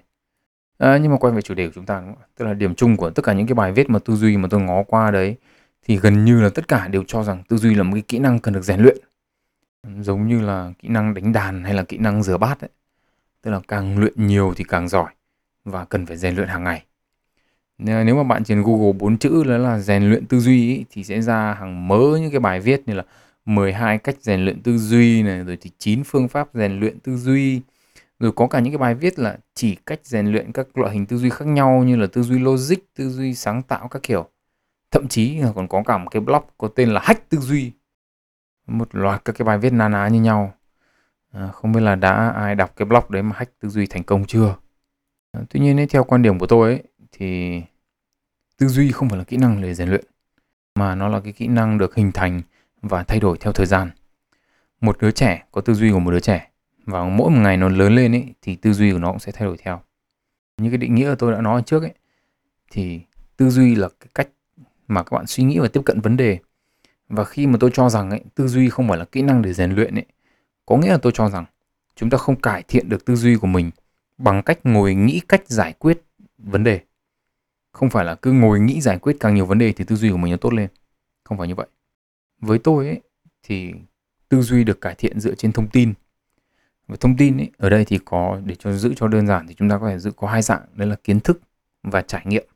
À, 0.79 0.99
nhưng 0.99 1.13
mà 1.13 1.19
quay 1.19 1.33
về 1.33 1.43
chủ 1.43 1.55
đề 1.55 1.67
của 1.67 1.73
chúng 1.75 1.87
ta 1.87 2.01
đúng 2.01 2.15
không? 2.15 2.23
Tức 2.37 2.45
là 2.45 2.55
điểm 2.55 2.75
chung 2.75 2.97
của 2.97 3.11
tất 3.11 3.25
cả 3.25 3.33
những 3.33 3.47
cái 3.47 3.55
bài 3.55 3.73
viết 3.73 3.91
mà 3.91 3.99
tư 3.99 4.17
duy 4.17 4.37
mà 4.37 4.49
tôi 4.51 4.61
ngó 4.61 4.83
qua 4.83 5.11
đấy 5.11 5.37
thì 5.83 5.97
gần 5.97 6.25
như 6.25 6.41
là 6.41 6.49
tất 6.49 6.69
cả 6.69 6.89
đều 6.89 7.05
cho 7.07 7.23
rằng 7.23 7.43
tư 7.49 7.57
duy 7.57 7.75
là 7.75 7.83
một 7.83 7.95
cái 7.95 8.03
kỹ 8.09 8.19
năng 8.19 8.39
cần 8.39 8.55
được 8.55 8.63
rèn 8.63 8.81
luyện. 8.81 8.97
Giống 10.01 10.29
như 10.29 10.41
là 10.41 10.73
kỹ 10.79 10.89
năng 10.89 11.15
đánh 11.15 11.33
đàn 11.33 11.65
hay 11.65 11.75
là 11.75 11.83
kỹ 11.83 11.99
năng 11.99 12.23
rửa 12.23 12.37
bát 12.37 12.61
ấy. 12.61 12.71
Tức 13.43 13.51
là 13.51 13.61
càng 13.69 13.99
luyện 13.99 14.27
nhiều 14.27 14.55
thì 14.57 14.65
càng 14.65 14.89
giỏi 14.89 15.13
và 15.65 15.85
cần 15.85 16.07
phải 16.07 16.17
rèn 16.17 16.35
luyện 16.35 16.49
hàng 16.49 16.65
ngày. 16.65 16.85
Nếu 17.79 18.17
mà 18.17 18.23
bạn 18.23 18.45
trên 18.45 18.63
Google 18.63 18.93
bốn 18.93 19.19
chữ 19.19 19.45
đó 19.45 19.59
là 19.59 19.79
rèn 19.79 20.11
luyện 20.11 20.27
tư 20.27 20.41
duy 20.41 20.77
ý, 20.77 20.85
thì 20.91 21.05
sẽ 21.05 21.23
ra 21.23 21.55
hàng 21.55 21.89
mớ 21.89 22.19
những 22.21 22.31
cái 22.31 22.41
bài 22.41 22.61
viết 22.61 22.83
như 22.87 22.95
là 22.95 23.05
12 23.45 23.99
cách 23.99 24.17
rèn 24.21 24.41
luyện 24.41 24.63
tư 24.63 24.79
duy 24.79 25.23
này 25.23 25.45
rồi 25.45 25.59
thì 25.61 25.71
9 25.79 26.05
phương 26.05 26.29
pháp 26.29 26.49
rèn 26.55 26.81
luyện 26.81 27.01
tư 27.01 27.17
duy. 27.17 27.61
Rồi 28.19 28.33
có 28.33 28.47
cả 28.47 28.61
những 28.61 28.73
cái 28.73 28.79
bài 28.79 28.95
viết 28.95 29.19
là 29.19 29.39
chỉ 29.55 29.77
cách 29.87 30.01
rèn 30.03 30.27
luyện 30.27 30.53
các 30.53 30.79
loại 30.79 30.93
hình 30.93 31.07
tư 31.07 31.17
duy 31.17 31.31
khác 31.31 31.47
nhau 31.47 31.85
như 31.85 31.97
là 31.97 32.07
tư 32.07 32.23
duy 32.23 32.39
logic 32.39 32.77
tư 32.97 33.11
duy 33.11 33.35
sáng 33.35 33.63
tạo 33.63 33.89
các 33.89 34.03
kiểu. 34.03 34.29
Thậm 34.91 35.09
chí 35.09 35.37
là 35.37 35.53
còn 35.55 35.69
có 35.69 35.83
cả 35.87 35.99
một 35.99 36.09
cái 36.11 36.21
blog 36.21 36.43
có 36.59 36.69
tên 36.69 36.89
là 36.89 37.01
hack 37.05 37.29
tư 37.29 37.39
duy. 37.39 37.73
Một 38.67 38.89
loạt 38.95 39.25
các 39.25 39.37
cái 39.39 39.47
bài 39.47 39.59
viết 39.59 39.73
na 39.73 39.89
ná 39.89 40.09
như 40.09 40.21
nhau. 40.21 40.53
À, 41.33 41.49
không 41.53 41.73
biết 41.73 41.81
là 41.81 41.95
đã 41.95 42.29
ai 42.29 42.55
đọc 42.55 42.73
cái 42.77 42.87
blog 42.87 43.05
đấy 43.09 43.23
mà 43.23 43.33
hack 43.37 43.61
tư 43.61 43.69
duy 43.69 43.87
thành 43.87 44.03
công 44.03 44.25
chưa? 44.25 44.57
À, 45.33 45.41
tuy 45.51 45.61
nhiên 45.61 45.81
ấy, 45.81 45.87
theo 45.87 46.05
quan 46.05 46.23
điểm 46.23 46.39
của 46.39 46.47
tôi 46.47 46.71
ấy, 46.71 46.83
thì 47.13 47.63
tư 48.57 48.69
duy 48.69 48.93
không 48.93 49.09
phải 49.09 49.19
là 49.19 49.25
kỹ 49.25 49.37
năng 49.37 49.63
để 49.63 49.75
rèn 49.75 49.89
luyện 49.89 50.05
mà 50.75 50.95
nó 50.95 51.09
là 51.09 51.21
cái 51.21 51.33
kỹ 51.33 51.47
năng 51.47 51.79
được 51.79 51.95
hình 51.95 52.13
thành 52.13 52.43
và 52.83 53.03
thay 53.03 53.21
đổi 53.21 53.39
theo 53.41 53.53
thời 53.53 53.67
gian. 53.67 53.91
Một 54.81 54.99
đứa 55.01 55.11
trẻ 55.11 55.45
có 55.53 55.61
tư 55.61 55.75
duy 55.75 55.93
của 55.93 55.99
một 55.99 56.11
đứa 56.11 56.21
trẻ 56.21 56.51
và 56.85 57.05
mỗi 57.05 57.31
một 57.31 57.39
ngày 57.41 57.57
nó 57.57 57.69
lớn 57.69 57.95
lên 57.95 58.15
ấy 58.15 58.35
thì 58.43 58.57
tư 58.57 58.73
duy 58.73 58.93
của 58.93 58.99
nó 58.99 59.11
cũng 59.11 59.19
sẽ 59.19 59.33
thay 59.33 59.47
đổi 59.47 59.57
theo. 59.57 59.81
Như 60.57 60.71
cái 60.71 60.79
định 60.79 60.95
nghĩa 60.95 61.15
tôi 61.19 61.33
đã 61.33 61.41
nói 61.41 61.63
trước 61.67 61.83
ấy 61.83 61.95
thì 62.71 63.01
tư 63.37 63.51
duy 63.51 63.75
là 63.75 63.89
cái 64.01 64.09
cách 64.15 64.29
mà 64.89 65.03
các 65.03 65.17
bạn 65.17 65.27
suy 65.27 65.45
nghĩ 65.45 65.59
và 65.59 65.69
tiếp 65.69 65.81
cận 65.85 66.01
vấn 66.01 66.17
đề. 66.17 66.39
Và 67.09 67.25
khi 67.25 67.47
mà 67.47 67.57
tôi 67.61 67.71
cho 67.75 67.91
rằng 67.91 68.11
ấy, 68.11 68.21
tư 68.35 68.49
duy 68.49 68.69
không 68.69 68.89
phải 68.89 68.99
là 68.99 69.05
kỹ 69.05 69.23
năng 69.23 69.43
để 69.43 69.53
rèn 69.53 69.75
luyện 69.75 69.95
ấy 69.95 70.05
có 70.67 70.77
nghĩa 70.77 70.91
là 70.91 70.99
tôi 71.03 71.13
cho 71.15 71.31
rằng 71.31 71.45
chúng 71.97 72.11
ta 72.11 72.19
không 72.19 72.41
cải 72.41 72.63
thiện 72.69 72.89
được 72.89 73.05
tư 73.05 73.17
duy 73.17 73.37
của 73.37 73.47
mình 73.47 73.71
bằng 74.19 74.43
cách 74.43 74.59
ngồi 74.65 74.95
nghĩ 74.95 75.21
cách 75.29 75.43
giải 75.47 75.73
quyết 75.73 76.03
vấn 76.39 76.65
đề 76.65 76.81
không 77.79 77.91
phải 77.91 78.05
là 78.05 78.15
cứ 78.15 78.33
ngồi 78.33 78.61
nghĩ 78.61 78.81
giải 78.81 78.99
quyết 78.99 79.17
càng 79.21 79.35
nhiều 79.35 79.47
vấn 79.47 79.59
đề 79.59 79.73
thì 79.73 79.85
tư 79.85 79.97
duy 79.97 80.11
của 80.11 80.17
mình 80.17 80.31
nó 80.31 80.37
tốt 80.37 80.53
lên. 80.53 80.69
Không 81.25 81.39
phải 81.39 81.49
như 81.49 81.55
vậy. 81.55 81.67
Với 82.41 82.59
tôi 82.59 82.87
ấy 82.87 83.01
thì 83.43 83.73
tư 84.29 84.43
duy 84.43 84.65
được 84.65 84.81
cải 84.81 84.95
thiện 84.95 85.21
dựa 85.21 85.35
trên 85.35 85.53
thông 85.53 85.69
tin. 85.69 85.95
Và 86.89 86.97
thông 87.01 87.17
tin 87.17 87.37
ấy, 87.37 87.51
ở 87.59 87.69
đây 87.69 87.85
thì 87.85 87.99
có 88.05 88.41
để 88.45 88.55
cho 88.55 88.73
giữ 88.73 88.95
cho 88.97 89.09
đơn 89.09 89.27
giản 89.27 89.47
thì 89.47 89.55
chúng 89.55 89.69
ta 89.69 89.79
có 89.79 89.89
thể 89.89 89.99
giữ 89.99 90.11
có 90.11 90.29
hai 90.29 90.43
dạng 90.43 90.63
đấy 90.73 90.89
là 90.89 90.97
kiến 91.05 91.21
thức 91.21 91.41
và 91.83 92.03
trải 92.03 92.23
nghiệm. 92.27 92.47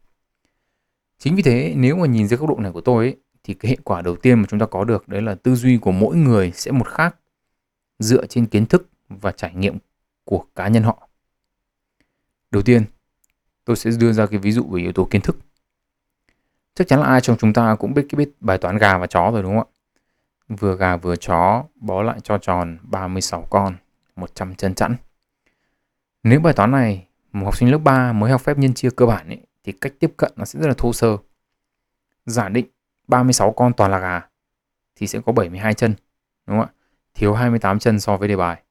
Chính 1.18 1.36
vì 1.36 1.42
thế 1.42 1.74
nếu 1.76 1.96
mà 1.96 2.06
nhìn 2.06 2.28
dưới 2.28 2.36
góc 2.36 2.48
độ 2.48 2.56
này 2.58 2.72
của 2.72 2.80
tôi 2.80 3.04
ấy, 3.04 3.16
thì 3.44 3.54
cái 3.54 3.70
hệ 3.70 3.76
quả 3.84 4.02
đầu 4.02 4.16
tiên 4.16 4.38
mà 4.38 4.46
chúng 4.48 4.60
ta 4.60 4.66
có 4.66 4.84
được 4.84 5.08
đấy 5.08 5.22
là 5.22 5.34
tư 5.34 5.54
duy 5.54 5.78
của 5.78 5.92
mỗi 5.92 6.16
người 6.16 6.52
sẽ 6.54 6.70
một 6.70 6.88
khác 6.88 7.16
dựa 7.98 8.26
trên 8.26 8.46
kiến 8.46 8.66
thức 8.66 8.88
và 9.08 9.32
trải 9.32 9.54
nghiệm 9.54 9.78
của 10.24 10.44
cá 10.54 10.68
nhân 10.68 10.82
họ. 10.82 11.08
Đầu 12.50 12.62
tiên 12.62 12.84
tôi 13.64 13.76
sẽ 13.76 13.90
đưa 14.00 14.12
ra 14.12 14.26
cái 14.26 14.38
ví 14.38 14.52
dụ 14.52 14.64
về 14.64 14.82
yếu 14.82 14.92
tố 14.92 15.04
kiến 15.10 15.20
thức 15.20 15.36
chắc 16.74 16.88
chắn 16.88 17.00
là 17.00 17.06
ai 17.06 17.20
trong 17.20 17.36
chúng 17.36 17.52
ta 17.52 17.74
cũng 17.74 17.94
biết 17.94 18.06
cái 18.08 18.16
biết 18.16 18.30
bài 18.40 18.58
toán 18.58 18.78
gà 18.78 18.98
và 18.98 19.06
chó 19.06 19.30
rồi 19.30 19.42
đúng 19.42 19.58
không 19.58 19.68
ạ 19.68 19.72
vừa 20.48 20.76
gà 20.76 20.96
vừa 20.96 21.16
chó 21.16 21.64
bó 21.74 22.02
lại 22.02 22.20
cho 22.22 22.38
tròn 22.38 22.78
36 22.82 23.46
con 23.50 23.76
100 24.16 24.54
chân 24.54 24.74
chẵn. 24.74 24.96
Nếu 26.22 26.40
bài 26.40 26.52
toán 26.52 26.70
này 26.70 27.06
một 27.32 27.44
học 27.44 27.56
sinh 27.56 27.70
lớp 27.70 27.78
3 27.78 28.12
mới 28.12 28.30
học 28.30 28.40
phép 28.40 28.58
nhân 28.58 28.74
chia 28.74 28.88
cơ 28.96 29.06
bản 29.06 29.28
ấy, 29.28 29.40
thì 29.64 29.72
cách 29.72 29.92
tiếp 29.98 30.12
cận 30.16 30.32
nó 30.36 30.44
sẽ 30.44 30.60
rất 30.60 30.68
là 30.68 30.74
thô 30.78 30.92
sơ. 30.92 31.16
Giả 32.26 32.48
định 32.48 32.66
36 33.08 33.52
con 33.52 33.72
toàn 33.72 33.90
là 33.90 33.98
gà 33.98 34.20
thì 34.96 35.06
sẽ 35.06 35.20
có 35.26 35.32
72 35.32 35.74
chân, 35.74 35.94
đúng 36.46 36.58
không 36.58 36.66
ạ? 36.66 36.72
Thiếu 37.14 37.34
28 37.34 37.78
chân 37.78 38.00
so 38.00 38.16
với 38.16 38.28
đề 38.28 38.36
bài. 38.36 38.62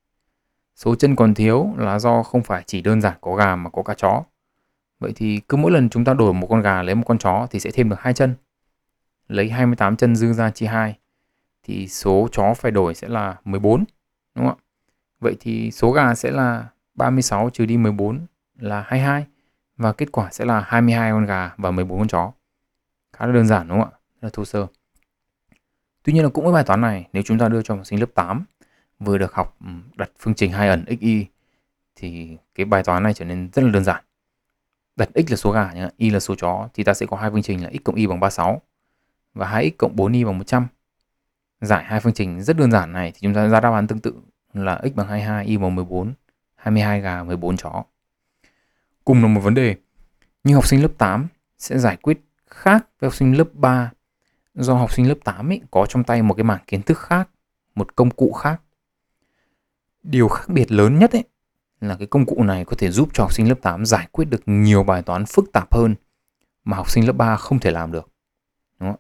Số 0.75 0.95
chân 0.95 1.15
còn 1.15 1.33
thiếu 1.33 1.73
là 1.77 1.99
do 1.99 2.23
không 2.23 2.43
phải 2.43 2.63
chỉ 2.67 2.81
đơn 2.81 3.01
giản 3.01 3.17
có 3.21 3.35
gà 3.35 3.55
mà 3.55 3.69
có 3.69 3.83
cả 3.83 3.93
chó. 3.97 4.23
Vậy 5.01 5.13
thì 5.15 5.41
cứ 5.49 5.57
mỗi 5.57 5.71
lần 5.71 5.89
chúng 5.89 6.05
ta 6.05 6.13
đổi 6.13 6.33
một 6.33 6.47
con 6.49 6.61
gà 6.61 6.83
lấy 6.83 6.95
một 6.95 7.03
con 7.07 7.17
chó 7.17 7.47
thì 7.51 7.59
sẽ 7.59 7.69
thêm 7.73 7.89
được 7.89 7.99
hai 7.99 8.13
chân. 8.13 8.35
Lấy 9.27 9.49
28 9.49 9.95
chân 9.95 10.15
dư 10.15 10.33
ra 10.33 10.51
chia 10.51 10.65
2 10.65 10.97
thì 11.63 11.87
số 11.87 12.27
chó 12.31 12.53
phải 12.53 12.71
đổi 12.71 12.95
sẽ 12.95 13.07
là 13.07 13.35
14, 13.45 13.83
đúng 14.35 14.45
không 14.45 14.57
ạ? 14.59 14.63
Vậy 15.19 15.35
thì 15.39 15.71
số 15.71 15.91
gà 15.91 16.15
sẽ 16.15 16.31
là 16.31 16.67
36 16.95 17.49
trừ 17.49 17.65
đi 17.65 17.77
14 17.77 18.25
là 18.59 18.81
22 18.87 19.25
và 19.77 19.93
kết 19.93 20.11
quả 20.11 20.29
sẽ 20.31 20.45
là 20.45 20.59
22 20.67 21.11
con 21.11 21.25
gà 21.25 21.53
và 21.57 21.71
14 21.71 21.99
con 21.99 22.07
chó. 22.07 22.31
Khá 23.13 23.25
là 23.25 23.33
đơn 23.33 23.47
giản 23.47 23.67
đúng 23.67 23.81
không 23.81 23.89
ạ? 23.93 23.97
Rất 24.21 24.27
là 24.27 24.29
thô 24.33 24.45
sơ. 24.45 24.67
Tuy 26.03 26.13
nhiên 26.13 26.23
là 26.23 26.29
cũng 26.29 26.43
với 26.43 26.53
bài 26.53 26.63
toán 26.63 26.81
này, 26.81 27.07
nếu 27.13 27.23
chúng 27.23 27.39
ta 27.39 27.49
đưa 27.49 27.61
cho 27.61 27.75
học 27.75 27.85
sinh 27.85 27.99
lớp 27.99 28.09
8 28.13 28.45
vừa 28.99 29.17
được 29.17 29.33
học 29.33 29.57
đặt 29.95 30.09
phương 30.19 30.33
trình 30.33 30.51
hai 30.51 30.69
ẩn 30.69 30.85
xy 30.87 31.25
thì 31.95 32.37
cái 32.55 32.65
bài 32.65 32.83
toán 32.83 33.03
này 33.03 33.13
trở 33.13 33.25
nên 33.25 33.49
rất 33.53 33.61
là 33.61 33.71
đơn 33.71 33.83
giản. 33.83 34.03
Đặt 34.95 35.09
x 35.15 35.31
là 35.31 35.37
số 35.37 35.51
gà 35.51 35.71
nhé, 35.73 35.89
y 35.97 36.09
là 36.09 36.19
số 36.19 36.35
chó 36.35 36.69
thì 36.73 36.83
ta 36.83 36.93
sẽ 36.93 37.05
có 37.05 37.17
hai 37.17 37.31
phương 37.31 37.41
trình 37.41 37.63
là 37.63 37.69
x 37.73 37.83
cộng 37.83 37.95
y 37.95 38.07
bằng 38.07 38.19
36 38.19 38.61
và 39.33 39.51
2x 39.51 39.71
cộng 39.77 39.95
4y 39.95 40.25
bằng 40.25 40.37
100. 40.37 40.67
Giải 41.61 41.83
hai 41.83 41.99
phương 41.99 42.13
trình 42.13 42.41
rất 42.41 42.57
đơn 42.57 42.71
giản 42.71 42.93
này 42.93 43.11
thì 43.11 43.19
chúng 43.21 43.33
ta 43.33 43.47
ra 43.47 43.59
đáp 43.59 43.73
án 43.73 43.87
tương 43.87 43.99
tự 43.99 44.13
là 44.53 44.81
x 44.83 44.95
bằng 44.95 45.07
22, 45.07 45.45
y 45.45 45.57
bằng 45.57 45.75
14, 45.75 46.13
22 46.55 47.01
gà, 47.01 47.23
14 47.23 47.57
chó. 47.57 47.83
Cùng 49.05 49.21
là 49.21 49.27
một 49.27 49.41
vấn 49.41 49.53
đề, 49.53 49.75
nhưng 50.43 50.55
học 50.55 50.67
sinh 50.67 50.81
lớp 50.81 50.91
8 50.97 51.27
sẽ 51.57 51.77
giải 51.77 51.97
quyết 51.97 52.21
khác 52.45 52.87
với 52.99 53.07
học 53.07 53.15
sinh 53.15 53.37
lớp 53.37 53.47
3 53.53 53.91
do 54.53 54.73
học 54.73 54.93
sinh 54.93 55.07
lớp 55.07 55.17
8 55.23 55.51
ấy 55.51 55.61
có 55.71 55.85
trong 55.85 56.03
tay 56.03 56.21
một 56.21 56.33
cái 56.33 56.43
mảng 56.43 56.63
kiến 56.67 56.81
thức 56.81 56.99
khác, 56.99 57.29
một 57.75 57.95
công 57.95 58.11
cụ 58.11 58.31
khác. 58.31 58.61
Điều 60.03 60.27
khác 60.27 60.45
biệt 60.47 60.71
lớn 60.71 60.99
nhất 60.99 61.11
ấy 61.11 61.23
là 61.81 61.95
cái 61.95 62.07
công 62.07 62.25
cụ 62.25 62.43
này 62.43 62.65
có 62.65 62.75
thể 62.77 62.91
giúp 62.91 63.09
cho 63.13 63.23
học 63.23 63.33
sinh 63.33 63.49
lớp 63.49 63.61
8 63.61 63.85
giải 63.85 64.07
quyết 64.11 64.25
được 64.25 64.41
nhiều 64.45 64.83
bài 64.83 65.01
toán 65.01 65.25
phức 65.25 65.51
tạp 65.51 65.73
hơn 65.73 65.95
mà 66.63 66.77
học 66.77 66.89
sinh 66.89 67.07
lớp 67.07 67.13
3 67.13 67.35
không 67.35 67.59
thể 67.59 67.71
làm 67.71 67.91
được. 67.91 68.09
Đúng 68.79 68.89
không? 68.89 68.99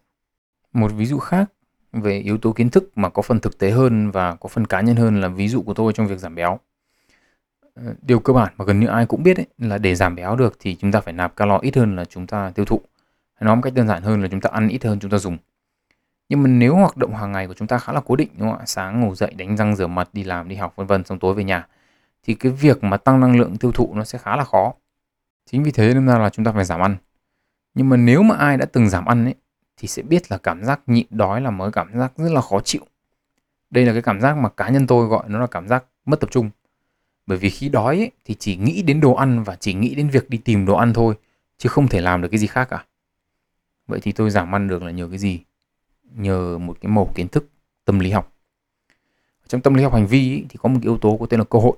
Một 0.73 0.91
ví 0.91 1.05
dụ 1.05 1.19
khác 1.19 1.51
về 1.93 2.19
yếu 2.19 2.37
tố 2.37 2.51
kiến 2.51 2.69
thức 2.69 2.91
mà 2.95 3.09
có 3.09 3.21
phần 3.21 3.39
thực 3.39 3.57
tế 3.57 3.71
hơn 3.71 4.11
và 4.11 4.35
có 4.35 4.49
phần 4.49 4.67
cá 4.67 4.81
nhân 4.81 4.95
hơn 4.95 5.21
là 5.21 5.27
ví 5.27 5.47
dụ 5.47 5.61
của 5.61 5.73
tôi 5.73 5.93
trong 5.93 6.07
việc 6.07 6.19
giảm 6.19 6.35
béo. 6.35 6.59
Ờ, 7.75 7.93
điều 8.01 8.19
cơ 8.19 8.33
bản 8.33 8.53
mà 8.57 8.65
gần 8.65 8.79
như 8.79 8.87
ai 8.87 9.05
cũng 9.05 9.23
biết 9.23 9.37
ấy, 9.37 9.47
là 9.57 9.77
để 9.77 9.95
giảm 9.95 10.15
béo 10.15 10.35
được 10.35 10.55
thì 10.59 10.75
chúng 10.75 10.91
ta 10.91 11.01
phải 11.01 11.13
nạp 11.13 11.35
calo 11.35 11.57
ít 11.57 11.75
hơn 11.75 11.95
là 11.95 12.05
chúng 12.05 12.27
ta 12.27 12.51
tiêu 12.55 12.65
thụ. 12.65 12.81
Hay 13.33 13.45
nói 13.45 13.55
một 13.55 13.61
cách 13.61 13.73
đơn 13.73 13.87
giản 13.87 14.03
hơn 14.03 14.21
là 14.21 14.27
chúng 14.27 14.41
ta 14.41 14.49
ăn 14.53 14.67
ít 14.67 14.83
hơn 14.83 14.99
chúng 14.99 15.11
ta 15.11 15.17
dùng. 15.17 15.37
Nhưng 16.29 16.43
mà 16.43 16.49
nếu 16.49 16.75
hoạt 16.75 16.97
động 16.97 17.15
hàng 17.15 17.31
ngày 17.31 17.47
của 17.47 17.53
chúng 17.53 17.67
ta 17.67 17.77
khá 17.77 17.93
là 17.93 18.01
cố 18.05 18.15
định 18.15 18.29
đúng 18.37 18.49
không 18.49 18.59
ạ? 18.59 18.65
Sáng 18.65 19.01
ngủ 19.01 19.15
dậy 19.15 19.33
đánh 19.33 19.57
răng 19.57 19.75
rửa 19.75 19.87
mặt 19.87 20.09
đi 20.13 20.23
làm 20.23 20.49
đi 20.49 20.55
học 20.55 20.73
vân 20.75 20.87
vân 20.87 21.03
xong 21.03 21.19
tối 21.19 21.33
về 21.33 21.43
nhà 21.43 21.67
thì 22.23 22.33
cái 22.33 22.51
việc 22.51 22.83
mà 22.83 22.97
tăng 22.97 23.19
năng 23.19 23.39
lượng 23.39 23.57
tiêu 23.57 23.71
thụ 23.71 23.93
nó 23.95 24.03
sẽ 24.03 24.19
khá 24.19 24.35
là 24.35 24.43
khó. 24.43 24.73
Chính 25.45 25.63
vì 25.63 25.71
thế 25.71 25.93
nên 25.93 26.07
ra 26.07 26.17
là 26.17 26.29
chúng 26.29 26.45
ta 26.45 26.51
phải 26.51 26.65
giảm 26.65 26.81
ăn. 26.81 26.95
Nhưng 27.73 27.89
mà 27.89 27.97
nếu 27.97 28.23
mà 28.23 28.35
ai 28.35 28.57
đã 28.57 28.65
từng 28.65 28.89
giảm 28.89 29.05
ăn 29.05 29.25
ấy 29.25 29.35
thì 29.77 29.87
sẽ 29.87 30.01
biết 30.01 30.31
là 30.31 30.37
cảm 30.37 30.63
giác 30.63 30.81
nhịn 30.87 31.07
đói 31.09 31.41
là 31.41 31.49
một 31.51 31.63
cái 31.63 31.71
cảm 31.71 31.99
giác 31.99 32.13
rất 32.17 32.31
là 32.31 32.41
khó 32.41 32.59
chịu. 32.59 32.85
Đây 33.69 33.85
là 33.85 33.93
cái 33.93 34.01
cảm 34.01 34.21
giác 34.21 34.37
mà 34.37 34.49
cá 34.49 34.69
nhân 34.69 34.87
tôi 34.87 35.07
gọi 35.07 35.23
nó 35.29 35.39
là 35.39 35.47
cảm 35.47 35.67
giác 35.67 35.85
mất 36.05 36.19
tập 36.19 36.31
trung. 36.31 36.49
Bởi 37.27 37.37
vì 37.37 37.49
khi 37.49 37.69
đói 37.69 37.97
ấy, 37.97 38.11
thì 38.25 38.35
chỉ 38.39 38.55
nghĩ 38.55 38.81
đến 38.81 38.99
đồ 38.99 39.13
ăn 39.13 39.43
và 39.43 39.55
chỉ 39.55 39.73
nghĩ 39.73 39.95
đến 39.95 40.09
việc 40.09 40.29
đi 40.29 40.37
tìm 40.37 40.65
đồ 40.65 40.75
ăn 40.75 40.93
thôi, 40.93 41.15
chứ 41.57 41.69
không 41.69 41.87
thể 41.87 42.01
làm 42.01 42.21
được 42.21 42.27
cái 42.31 42.39
gì 42.39 42.47
khác 42.47 42.67
cả. 42.69 42.85
vậy 43.87 43.99
thì 44.03 44.11
tôi 44.11 44.29
giảm 44.29 44.55
ăn 44.55 44.67
được 44.67 44.83
là 44.83 44.91
nhờ 44.91 45.07
cái 45.07 45.17
gì 45.17 45.39
nhờ 46.15 46.57
một 46.57 46.77
cái 46.81 46.91
mẫu 46.91 47.11
kiến 47.15 47.27
thức 47.27 47.49
tâm 47.85 47.99
lý 47.99 48.11
học 48.11 48.33
trong 49.51 49.61
tâm 49.61 49.73
lý 49.73 49.83
học 49.83 49.93
hành 49.93 50.07
vi 50.07 50.33
ấy, 50.33 50.45
thì 50.49 50.57
có 50.61 50.69
một 50.69 50.79
cái 50.81 50.87
yếu 50.87 50.97
tố 50.97 51.17
có 51.17 51.25
tên 51.25 51.39
là 51.39 51.43
cơ 51.43 51.59
hội 51.59 51.77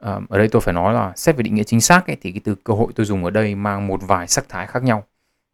ở 0.00 0.38
đây 0.38 0.48
tôi 0.48 0.62
phải 0.62 0.74
nói 0.74 0.94
là 0.94 1.12
xét 1.16 1.36
về 1.36 1.42
định 1.42 1.54
nghĩa 1.54 1.64
chính 1.64 1.80
xác 1.80 2.06
ấy, 2.06 2.16
thì 2.20 2.32
cái 2.32 2.40
từ 2.44 2.54
cơ 2.54 2.74
hội 2.74 2.92
tôi 2.94 3.06
dùng 3.06 3.24
ở 3.24 3.30
đây 3.30 3.54
mang 3.54 3.86
một 3.86 4.00
vài 4.02 4.28
sắc 4.28 4.48
thái 4.48 4.66
khác 4.66 4.82
nhau. 4.82 5.04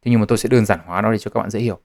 Thế 0.02 0.10
nhưng 0.10 0.20
mà 0.20 0.26
tôi 0.28 0.38
sẽ 0.38 0.48
đơn 0.48 0.66
giản 0.66 0.80
hóa 0.86 1.02
nó 1.02 1.12
để 1.12 1.18
cho 1.18 1.30
các 1.30 1.40
bạn 1.40 1.50
dễ 1.50 1.60
hiểu. 1.60 1.78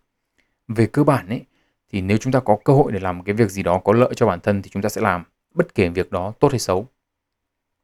Về 0.67 0.85
cơ 0.85 1.03
bản 1.03 1.27
ấy 1.27 1.45
thì 1.91 2.01
nếu 2.01 2.17
chúng 2.17 2.33
ta 2.33 2.39
có 2.39 2.57
cơ 2.63 2.73
hội 2.73 2.91
để 2.91 2.99
làm 2.99 3.17
một 3.17 3.23
cái 3.25 3.35
việc 3.35 3.51
gì 3.51 3.63
đó 3.63 3.81
có 3.83 3.93
lợi 3.93 4.13
cho 4.15 4.27
bản 4.27 4.39
thân 4.39 4.61
thì 4.61 4.69
chúng 4.69 4.81
ta 4.81 4.89
sẽ 4.89 5.01
làm 5.01 5.23
bất 5.53 5.75
kể 5.75 5.89
việc 5.89 6.11
đó 6.11 6.33
tốt 6.39 6.51
hay 6.51 6.59
xấu. 6.59 6.87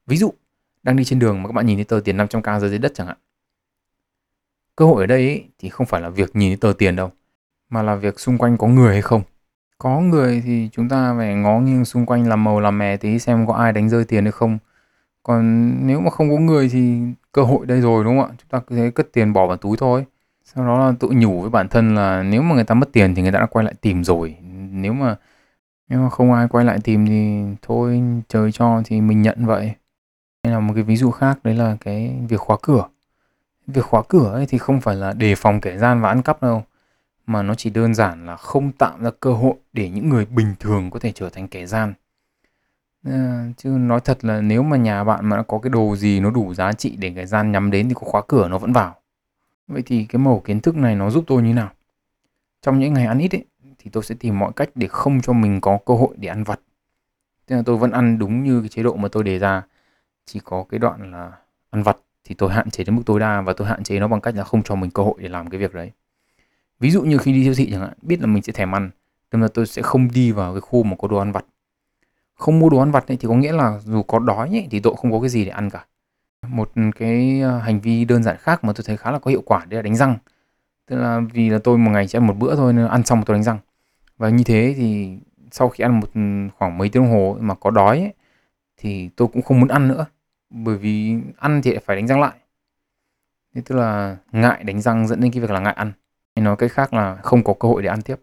Ví 0.07 0.17
dụ 0.17 0.33
đang 0.83 0.95
đi 0.95 1.03
trên 1.03 1.19
đường 1.19 1.43
mà 1.43 1.47
các 1.47 1.53
bạn 1.53 1.65
nhìn 1.65 1.77
thấy 1.77 1.85
tờ 1.85 1.99
tiền 2.05 2.17
500k 2.17 2.59
rơi 2.59 2.69
dưới 2.69 2.79
đất 2.79 2.91
chẳng 2.95 3.07
hạn. 3.07 3.17
Cơ 4.75 4.85
hội 4.85 5.03
ở 5.03 5.07
đây 5.07 5.27
ấy, 5.27 5.49
thì 5.59 5.69
không 5.69 5.87
phải 5.87 6.01
là 6.01 6.09
việc 6.09 6.35
nhìn 6.35 6.49
thấy 6.49 6.57
tờ 6.57 6.77
tiền 6.77 6.95
đâu 6.95 7.11
mà 7.69 7.83
là 7.83 7.95
việc 7.95 8.19
xung 8.19 8.37
quanh 8.37 8.57
có 8.57 8.67
người 8.67 8.93
hay 8.93 9.01
không. 9.01 9.21
Có 9.77 9.99
người 9.99 10.41
thì 10.45 10.69
chúng 10.71 10.89
ta 10.89 11.15
phải 11.17 11.35
ngó 11.35 11.59
nghiêng 11.59 11.85
xung 11.85 12.05
quanh 12.05 12.29
làm 12.29 12.43
màu 12.43 12.59
làm 12.59 12.77
mè 12.77 12.97
tí 12.97 13.19
xem 13.19 13.47
có 13.47 13.53
ai 13.53 13.71
đánh 13.71 13.89
rơi 13.89 14.05
tiền 14.05 14.25
hay 14.25 14.31
không 14.31 14.57
còn 15.27 15.73
nếu 15.87 15.99
mà 16.01 16.09
không 16.09 16.29
có 16.29 16.37
người 16.37 16.69
thì 16.69 16.99
cơ 17.31 17.41
hội 17.43 17.65
đây 17.65 17.81
rồi, 17.81 18.03
đúng 18.03 18.19
không 18.19 18.29
ạ? 18.29 18.35
Chúng 18.37 18.49
ta 18.49 18.59
cứ 18.59 18.75
thế 18.75 18.91
cất 18.91 19.07
tiền 19.13 19.33
bỏ 19.33 19.47
vào 19.47 19.57
túi 19.57 19.77
thôi. 19.77 20.05
Sau 20.43 20.65
đó 20.65 20.79
là 20.79 20.93
tự 20.99 21.09
nhủ 21.11 21.41
với 21.41 21.49
bản 21.49 21.67
thân 21.67 21.95
là 21.95 22.23
nếu 22.23 22.41
mà 22.41 22.55
người 22.55 22.63
ta 22.63 22.75
mất 22.75 22.89
tiền 22.93 23.15
thì 23.15 23.21
người 23.21 23.31
ta 23.31 23.39
đã 23.39 23.45
quay 23.45 23.65
lại 23.65 23.73
tìm 23.81 24.03
rồi. 24.03 24.35
Nếu 24.71 24.93
mà 24.93 25.15
nếu 25.89 25.99
mà 25.99 26.09
không 26.09 26.33
ai 26.33 26.47
quay 26.47 26.65
lại 26.65 26.79
tìm 26.83 27.05
thì 27.05 27.43
thôi, 27.61 28.01
trời 28.29 28.51
cho 28.51 28.81
thì 28.85 29.01
mình 29.01 29.21
nhận 29.21 29.45
vậy. 29.45 29.71
Hay 30.43 30.53
là 30.53 30.59
một 30.59 30.73
cái 30.73 30.83
ví 30.83 30.97
dụ 30.97 31.11
khác, 31.11 31.39
đấy 31.43 31.55
là 31.55 31.77
cái 31.81 32.15
việc 32.29 32.39
khóa 32.39 32.57
cửa. 32.61 32.87
Việc 33.67 33.85
khóa 33.85 34.03
cửa 34.09 34.31
ấy 34.33 34.45
thì 34.49 34.57
không 34.57 34.81
phải 34.81 34.95
là 34.95 35.13
đề 35.13 35.35
phòng 35.35 35.61
kẻ 35.61 35.77
gian 35.77 36.01
và 36.01 36.09
ăn 36.09 36.21
cắp 36.21 36.41
đâu, 36.41 36.63
mà 37.27 37.43
nó 37.43 37.55
chỉ 37.55 37.69
đơn 37.69 37.93
giản 37.95 38.25
là 38.25 38.35
không 38.35 38.71
tạo 38.71 38.97
ra 39.01 39.11
cơ 39.19 39.33
hội 39.33 39.53
để 39.73 39.89
những 39.89 40.09
người 40.09 40.25
bình 40.25 40.55
thường 40.59 40.89
có 40.89 40.99
thể 40.99 41.11
trở 41.15 41.29
thành 41.29 41.47
kẻ 41.47 41.65
gian 41.65 41.93
à, 43.11 43.49
chứ 43.57 43.69
nói 43.69 43.99
thật 43.99 44.25
là 44.25 44.41
nếu 44.41 44.63
mà 44.63 44.77
nhà 44.77 45.03
bạn 45.03 45.25
mà 45.25 45.37
đã 45.37 45.43
có 45.43 45.59
cái 45.59 45.69
đồ 45.69 45.95
gì 45.95 46.19
nó 46.19 46.31
đủ 46.31 46.53
giá 46.53 46.73
trị 46.73 46.95
để 46.99 47.13
cái 47.15 47.25
gian 47.25 47.51
nhắm 47.51 47.71
đến 47.71 47.89
thì 47.89 47.95
có 47.95 48.01
khóa 48.05 48.21
cửa 48.27 48.47
nó 48.47 48.57
vẫn 48.57 48.73
vào. 48.73 48.95
Vậy 49.67 49.83
thì 49.85 50.05
cái 50.05 50.19
mẫu 50.19 50.41
kiến 50.45 50.59
thức 50.59 50.75
này 50.75 50.95
nó 50.95 51.09
giúp 51.09 51.23
tôi 51.27 51.41
như 51.41 51.53
nào? 51.53 51.69
Trong 52.61 52.79
những 52.79 52.93
ngày 52.93 53.05
ăn 53.05 53.19
ít 53.19 53.35
ấy, 53.35 53.45
thì 53.79 53.89
tôi 53.91 54.03
sẽ 54.03 54.15
tìm 54.19 54.39
mọi 54.39 54.51
cách 54.55 54.69
để 54.75 54.87
không 54.87 55.21
cho 55.21 55.33
mình 55.33 55.61
có 55.61 55.79
cơ 55.85 55.93
hội 55.93 56.15
để 56.17 56.29
ăn 56.29 56.43
vặt. 56.43 56.59
Thế 57.47 57.55
là 57.55 57.61
tôi 57.65 57.77
vẫn 57.77 57.91
ăn 57.91 58.19
đúng 58.19 58.43
như 58.43 58.59
cái 58.61 58.69
chế 58.69 58.83
độ 58.83 58.95
mà 58.95 59.07
tôi 59.11 59.23
đề 59.23 59.39
ra. 59.39 59.63
Chỉ 60.25 60.39
có 60.43 60.65
cái 60.69 60.79
đoạn 60.79 61.11
là 61.11 61.31
ăn 61.69 61.83
vặt 61.83 61.97
thì 62.23 62.35
tôi 62.35 62.53
hạn 62.53 62.69
chế 62.69 62.83
đến 62.83 62.95
mức 62.95 63.01
tối 63.05 63.19
đa 63.19 63.41
và 63.41 63.53
tôi 63.53 63.67
hạn 63.67 63.83
chế 63.83 63.99
nó 63.99 64.07
bằng 64.07 64.21
cách 64.21 64.35
là 64.35 64.43
không 64.43 64.63
cho 64.63 64.75
mình 64.75 64.91
cơ 64.91 65.03
hội 65.03 65.15
để 65.17 65.29
làm 65.29 65.49
cái 65.49 65.59
việc 65.59 65.73
đấy. 65.73 65.91
Ví 66.79 66.91
dụ 66.91 67.01
như 67.01 67.17
khi 67.17 67.33
đi 67.33 67.43
siêu 67.43 67.53
thị 67.57 67.71
chẳng 67.71 67.81
hạn 67.81 67.93
biết 68.01 68.21
là 68.21 68.27
mình 68.27 68.43
sẽ 68.43 68.53
thèm 68.53 68.75
ăn 68.75 68.89
nên 69.31 69.41
là 69.41 69.47
tôi 69.47 69.67
sẽ 69.67 69.81
không 69.81 70.11
đi 70.11 70.31
vào 70.31 70.53
cái 70.53 70.61
khu 70.61 70.83
mà 70.83 70.95
có 70.99 71.07
đồ 71.07 71.17
ăn 71.17 71.31
vặt 71.31 71.45
không 72.37 72.59
mua 72.59 72.69
đồ 72.69 72.79
ăn 72.79 72.91
vặt 72.91 73.07
ấy, 73.07 73.17
thì 73.17 73.27
có 73.27 73.35
nghĩa 73.35 73.51
là 73.51 73.79
dù 73.85 74.03
có 74.03 74.19
đói 74.19 74.49
ấy, 74.49 74.67
thì 74.71 74.79
tôi 74.79 74.95
không 74.97 75.11
có 75.11 75.19
cái 75.19 75.29
gì 75.29 75.45
để 75.45 75.51
ăn 75.51 75.69
cả. 75.69 75.85
Một 76.47 76.71
cái 76.95 77.41
ờ, 77.41 77.59
hành 77.59 77.79
vi 77.81 78.05
đơn 78.05 78.23
giản 78.23 78.37
khác 78.37 78.63
mà 78.63 78.73
tôi 78.73 78.83
thấy 78.87 78.97
khá 78.97 79.11
là 79.11 79.19
có 79.19 79.31
hiệu 79.31 79.41
quả 79.45 79.65
đấy 79.65 79.77
là 79.77 79.81
đánh 79.81 79.95
răng. 79.95 80.17
Tức 80.87 80.95
là 80.95 81.21
vì 81.33 81.49
là 81.49 81.59
tôi 81.63 81.77
một 81.77 81.91
ngày 81.91 82.07
chỉ 82.07 82.17
ăn 82.17 82.27
một 82.27 82.37
bữa 82.37 82.55
thôi 82.55 82.73
nên 82.73 82.87
ăn 82.87 83.03
xong 83.03 83.23
tôi 83.25 83.35
đánh 83.35 83.43
răng. 83.43 83.59
Và 84.17 84.29
như 84.29 84.43
thế 84.43 84.73
thì 84.77 85.17
sau 85.51 85.69
khi 85.69 85.83
ăn 85.83 85.99
một 85.99 86.09
ừ, 86.15 86.21
khoảng 86.57 86.77
mấy 86.77 86.89
tiếng 86.89 87.03
đồng 87.03 87.11
hồ 87.11 87.37
mà 87.39 87.55
có 87.55 87.71
đói 87.71 87.99
ấy, 87.99 88.13
thì 88.77 89.09
tôi 89.15 89.27
cũng 89.27 89.41
không 89.41 89.59
muốn 89.59 89.69
ăn 89.69 89.87
nữa. 89.87 90.05
Bởi 90.49 90.77
vì 90.77 91.15
ăn 91.37 91.61
thì 91.61 91.77
phải 91.85 91.95
đánh 91.95 92.07
răng 92.07 92.21
lại. 92.21 92.37
Thế 93.55 93.61
tức 93.65 93.75
là 93.75 94.17
ngại 94.31 94.63
đánh 94.63 94.81
răng 94.81 95.07
dẫn 95.07 95.19
đến 95.21 95.31
cái 95.31 95.41
việc 95.41 95.51
là 95.51 95.59
ngại 95.59 95.73
ăn. 95.73 95.91
Hay 96.35 96.45
nói 96.45 96.55
cách 96.55 96.71
khác 96.71 96.93
là 96.93 97.15
không 97.15 97.43
có 97.43 97.53
cơ 97.59 97.67
hội 97.67 97.81
để 97.81 97.89
ăn 97.89 98.01
tiếp 98.01 98.15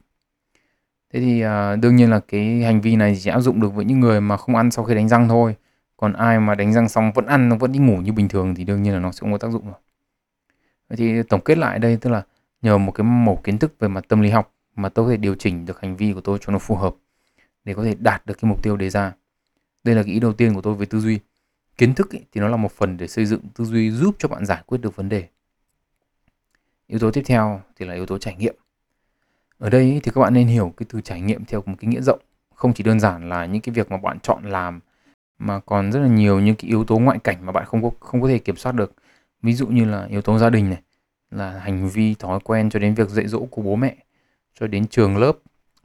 thế 1.14 1.21
thì 1.21 1.44
uh, 1.44 1.80
đương 1.80 1.97
nhiên 1.97 2.11
là 2.11 2.21
cái 2.28 2.62
hành 2.62 2.80
vi 2.80 2.97
này 2.97 3.18
chỉ 3.23 3.30
áp 3.30 3.40
dụng 3.40 3.61
được 3.61 3.75
với 3.75 3.85
những 3.85 4.00
người 4.00 4.21
mà 4.21 4.37
không 4.37 4.56
ăn 4.56 4.71
sau 4.71 4.85
khi 4.85 4.94
đánh 4.94 5.09
răng 5.09 5.28
thôi. 5.28 5.56
Còn 5.97 6.12
ai 6.12 6.40
mà 6.40 6.54
đánh 6.54 6.73
răng 6.73 6.88
xong 6.88 7.12
vẫn 7.12 7.26
ăn 7.26 7.49
nó 7.49 7.56
vẫn 7.56 7.73
đi 7.73 7.78
ngủ 7.78 7.97
như 7.97 8.12
bình 8.12 8.28
thường 8.28 8.54
thì 8.54 8.64
đương 8.64 8.83
nhiên 8.83 8.92
là 8.92 8.99
nó 8.99 9.12
sẽ 9.12 9.21
không 9.21 9.33
có 9.33 9.38
tác 9.38 9.50
dụng 9.50 9.64
rồi. 9.64 9.75
Vậy 10.88 10.97
thì 10.97 11.23
tổng 11.23 11.40
kết 11.40 11.59
lại 11.59 11.78
đây 11.78 11.97
tức 11.97 12.11
là 12.11 12.23
nhờ 12.62 12.78
một 12.78 12.92
cái 12.92 13.04
mẫu 13.04 13.40
kiến 13.44 13.59
thức 13.59 13.75
về 13.78 13.88
mặt 13.88 14.04
tâm 14.09 14.21
lý 14.21 14.30
học 14.30 14.52
mà 14.76 14.88
tôi 14.88 15.06
có 15.06 15.11
thể 15.11 15.16
điều 15.16 15.35
chỉnh 15.35 15.66
được 15.66 15.80
hành 15.80 15.97
vi 15.97 16.12
của 16.12 16.21
tôi 16.21 16.38
cho 16.40 16.52
nó 16.52 16.59
phù 16.59 16.76
hợp 16.76 16.94
để 17.64 17.75
có 17.75 17.85
thể 17.85 17.94
đạt 17.99 18.26
được 18.26 18.35
cái 18.40 18.49
mục 18.49 18.62
tiêu 18.62 18.76
đề 18.76 18.90
ra. 18.90 19.12
Đây 19.85 19.94
là 19.94 20.02
cái 20.02 20.12
ý 20.12 20.21
đầu 20.21 20.33
tiên 20.33 20.54
của 20.54 20.61
tôi 20.61 20.75
về 20.75 20.87
tư 20.87 21.00
duy. 21.00 21.18
Kiến 21.76 21.94
thức 21.94 22.11
ý, 22.11 22.21
thì 22.33 22.40
nó 22.40 22.49
là 22.49 22.56
một 22.56 22.73
phần 22.73 22.97
để 22.97 23.09
xây 23.09 23.26
dựng 23.26 23.40
tư 23.54 23.64
duy 23.64 23.90
giúp 23.90 24.16
cho 24.18 24.28
bạn 24.28 24.47
giải 24.47 24.62
quyết 24.66 24.78
được 24.78 24.97
vấn 24.97 25.09
đề. 25.09 25.28
Yếu 26.87 26.99
tố 26.99 27.11
tiếp 27.11 27.23
theo 27.26 27.61
thì 27.76 27.87
là 27.87 27.94
yếu 27.94 28.06
tố 28.06 28.18
trải 28.18 28.37
nghiệm 28.37 28.54
ở 29.58 29.70
đây 29.70 30.00
thì 30.02 30.11
các 30.14 30.20
bạn 30.20 30.34
nên 30.34 30.46
hiểu 30.46 30.73
cái 30.76 30.87
từ 30.88 31.00
trải 31.00 31.20
nghiệm 31.20 31.44
theo 31.44 31.62
một 31.66 31.75
cái 31.78 31.88
nghĩa 31.88 32.00
rộng. 32.00 32.20
Không 32.54 32.73
chỉ 32.75 32.84
đơn 32.84 33.00
giản 33.00 33.28
là 33.28 33.46
những 33.46 33.62
cái 33.62 33.75
việc 33.75 33.90
mà 33.90 33.96
bạn 33.96 34.20
chọn 34.20 34.44
làm, 34.44 34.80
mà 35.38 35.61
còn 35.61 35.92
rất 35.92 36.00
là 36.00 36.08
nhiều 36.08 36.40
những 36.40 36.56
cái 36.56 36.68
yếu 36.68 36.84
tố 36.84 36.99
ngoại 36.99 37.18
cảnh 37.18 37.46
mà 37.46 37.52
bạn 37.52 37.64
không 37.64 37.82
có 37.82 37.90
không 38.00 38.23
có 38.23 38.28
thể 38.28 38.38
kiểm 38.38 38.56
soát 38.56 38.73
được. 38.73 38.92
Ví 39.42 39.52
dụ 39.52 39.66
như 39.66 39.84
là 39.84 40.06
yếu 40.11 40.23
tố 40.23 40.38
gia 40.38 40.50
đình 40.50 40.70
này, 40.70 40.82
là 41.30 41.58
hành 41.58 41.88
vi, 41.88 42.14
thói 42.14 42.40
quen 42.44 42.70
cho 42.70 42.78
đến 42.78 42.94
việc 42.94 43.08
dạy 43.08 43.28
dỗ 43.28 43.44
của 43.50 43.62
bố 43.62 43.76
mẹ, 43.76 43.96
cho 44.61 44.66
đến 44.66 44.87
trường 44.87 45.16
lớp, 45.16 45.32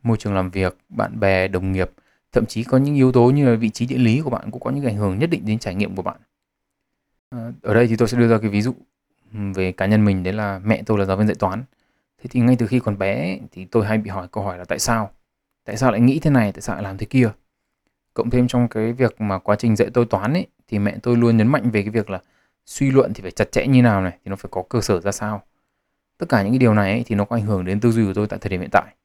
môi 0.04 0.18
trường 0.18 0.34
làm 0.34 0.50
việc, 0.50 0.78
bạn 0.90 1.20
bè, 1.20 1.48
đồng 1.48 1.72
nghiệp. 1.72 1.92
Thậm 2.32 2.46
chí 2.46 2.64
có 2.64 2.78
những 2.78 2.96
yếu 2.96 3.12
tố 3.12 3.30
như 3.30 3.50
là 3.50 3.56
vị 3.56 3.70
trí 3.70 3.86
địa 3.86 3.98
lý 3.98 4.22
của 4.22 4.30
bạn 4.30 4.52
cũng 4.52 4.62
có 4.62 4.72
những 4.72 4.86
ảnh 4.86 4.96
hưởng 4.96 5.20
nhất 5.20 5.30
định 5.30 5.46
đến 5.46 5.60
trải 5.60 5.76
nghiệm 5.76 5.96
của 5.96 6.02
bạn. 6.02 6.18
À, 7.30 7.52
ở 7.62 7.74
đây 7.74 7.88
thì 7.88 7.96
tôi 7.96 8.08
sẽ 8.08 8.18
đưa 8.18 8.28
ra 8.28 8.38
cái 8.38 8.50
ví 8.50 8.62
dụ 8.62 8.74
ừ, 9.34 9.40
về 9.56 9.72
cá 9.72 9.86
nhân 9.86 10.06
mình. 10.06 10.24
Đấy 10.24 10.34
là 10.34 10.60
mẹ 10.64 10.84
tôi 10.86 11.00
là 11.00 11.06
giáo 11.06 11.18
viên 11.18 11.28
dạy 11.28 11.36
toán 11.36 11.64
thế 12.22 12.28
thì 12.30 12.40
ngay 12.40 12.56
từ 12.60 12.68
khi 12.68 12.80
còn 12.80 12.98
bé 12.98 13.40
thì 13.52 13.66
tôi 13.66 13.86
hay 13.86 13.98
bị 13.98 14.10
hỏi 14.10 14.28
câu 14.32 14.44
hỏi 14.44 14.58
là 14.58 14.66
tại 14.66 14.80
sao? 14.80 15.12
Tại 15.66 15.78
sao 15.78 15.92
lại 15.92 16.02
nghĩ 16.02 16.20
thế 16.20 16.30
này? 16.30 16.52
Tại 16.52 16.62
sao 16.62 16.76
lại 16.76 16.84
làm 16.84 16.98
thế 16.98 17.06
kia? 17.06 17.30
Cộng 18.14 18.30
thêm 18.30 18.48
trong 18.48 18.68
cái 18.68 18.94
việc 18.94 19.22
mà 19.22 19.40
quá 19.40 19.56
trình 19.56 19.76
dạy 19.76 19.90
tôi 19.94 20.06
toán 20.06 20.34
ấy 20.34 20.48
thì 20.68 20.80
mẹ 20.80 20.98
tôi 21.04 21.18
luôn 21.18 21.38
nhấn 21.38 21.48
mạnh 21.48 21.72
về 21.72 21.82
cái 21.82 21.90
việc 21.90 22.10
là 22.10 22.20
suy 22.66 22.92
luận 22.92 23.14
thì 23.14 23.22
phải 23.22 23.32
chặt 23.32 23.52
chẽ 23.52 23.68
như 23.68 23.82
nào 23.82 24.02
này 24.02 24.18
thì 24.26 24.30
nó 24.30 24.36
phải 24.36 24.50
có 24.52 24.64
cơ 24.70 24.82
sở 24.82 25.00
ra 25.00 25.12
sao. 25.12 25.42
Tất 26.18 26.30
cả 26.30 26.44
những 26.44 26.52
cái 26.52 26.60
điều 26.60 26.74
này 26.74 26.92
ấy, 26.92 27.04
thì 27.06 27.16
nó 27.16 27.26
có 27.26 27.36
ảnh 27.36 27.46
hưởng 27.46 27.66
đến 27.66 27.80
tư 27.80 27.92
duy 27.92 28.06
của 28.06 28.14
tôi 28.14 28.28
tại 28.28 28.40
thời 28.42 28.50
điểm 28.50 28.62
hiện 28.62 28.70
tại. 28.72 28.96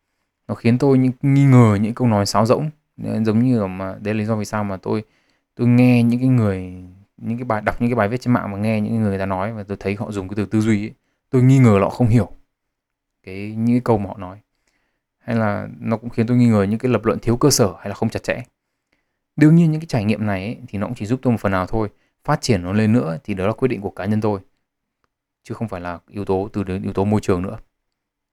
Nó 0.49 0.54
khiến 0.54 0.78
tôi 0.78 0.99
những 0.99 1.12
nghi 1.23 1.44
ngờ 1.44 1.78
những 1.80 1.94
câu 1.94 2.09
nói 2.09 2.26
sáo 2.26 2.47
rỗng. 2.47 2.71
Giống 2.97 3.38
như 3.38 3.66
mà 3.66 3.97
đấy 4.00 4.14
là 4.14 4.18
lý 4.18 4.25
do 4.25 4.37
vì 4.37 4.44
sao 4.44 4.64
mà 4.64 4.76
tôi 4.76 5.04
tôi 5.54 5.68
nghe 5.68 6.02
những 6.02 6.21
cái 6.21 6.28
người 6.28 6.73
những 7.16 7.38
cái 7.38 7.44
bài 7.44 7.62
đọc 7.62 7.80
những 7.80 7.90
cái 7.90 7.97
bài 7.97 8.09
viết 8.09 8.21
trên 8.21 8.35
mạng 8.35 8.52
mà 8.52 8.59
nghe 8.59 8.80
những 8.80 9.02
người 9.02 9.18
ta 9.18 9.26
nói 9.26 9.52
và 9.52 9.62
tôi 9.62 9.76
thấy 9.80 9.94
họ 9.94 10.12
dùng 10.12 10.28
cái 10.28 10.35
từ 10.37 10.47
tư 10.47 10.61
duy 10.61 10.85
ấy, 10.85 10.92
tôi 11.30 11.42
nghi 11.42 11.59
ngờ 11.59 11.78
họ 11.83 11.88
không 11.88 12.09
hiểu 12.09 12.30
cái 13.25 13.54
những 13.57 13.76
cái 13.76 13.81
câu 13.85 13.99
mà 13.99 14.09
họ 14.09 14.16
nói. 14.19 14.38
Hay 15.19 15.37
là 15.37 15.69
nó 15.81 15.97
cũng 15.97 16.11
khiến 16.11 16.26
tôi 16.26 16.37
nghi 16.37 16.47
ngờ 16.47 16.62
những 16.62 16.78
cái 16.78 16.93
lập 16.93 17.04
luận 17.04 17.19
thiếu 17.19 17.37
cơ 17.37 17.50
sở 17.50 17.75
hay 17.78 17.88
là 17.88 17.95
không 17.95 18.09
chặt 18.09 18.23
chẽ. 18.23 18.43
Đương 19.37 19.54
nhiên 19.54 19.71
những 19.71 19.81
cái 19.81 19.87
trải 19.87 20.04
nghiệm 20.04 20.26
này 20.26 20.45
ấy, 20.45 20.57
thì 20.69 20.78
nó 20.78 20.87
cũng 20.87 20.95
chỉ 20.95 21.07
giúp 21.07 21.21
tôi 21.23 21.33
một 21.33 21.40
phần 21.40 21.52
nào 21.52 21.66
thôi. 21.66 21.88
Phát 22.25 22.40
triển 22.40 22.62
nó 22.62 22.73
lên 22.73 22.93
nữa 22.93 23.19
thì 23.25 23.35
đó 23.35 23.47
là 23.47 23.52
quyết 23.52 23.69
định 23.69 23.81
của 23.81 23.90
cá 23.90 24.04
nhân 24.04 24.21
tôi. 24.21 24.40
Chứ 25.43 25.54
không 25.54 25.69
phải 25.69 25.81
là 25.81 25.99
yếu 26.09 26.25
tố 26.25 26.49
từ 26.52 26.62
đến 26.62 26.83
yếu 26.83 26.93
tố 26.93 27.04
môi 27.04 27.21
trường 27.21 27.43
nữa. 27.43 27.59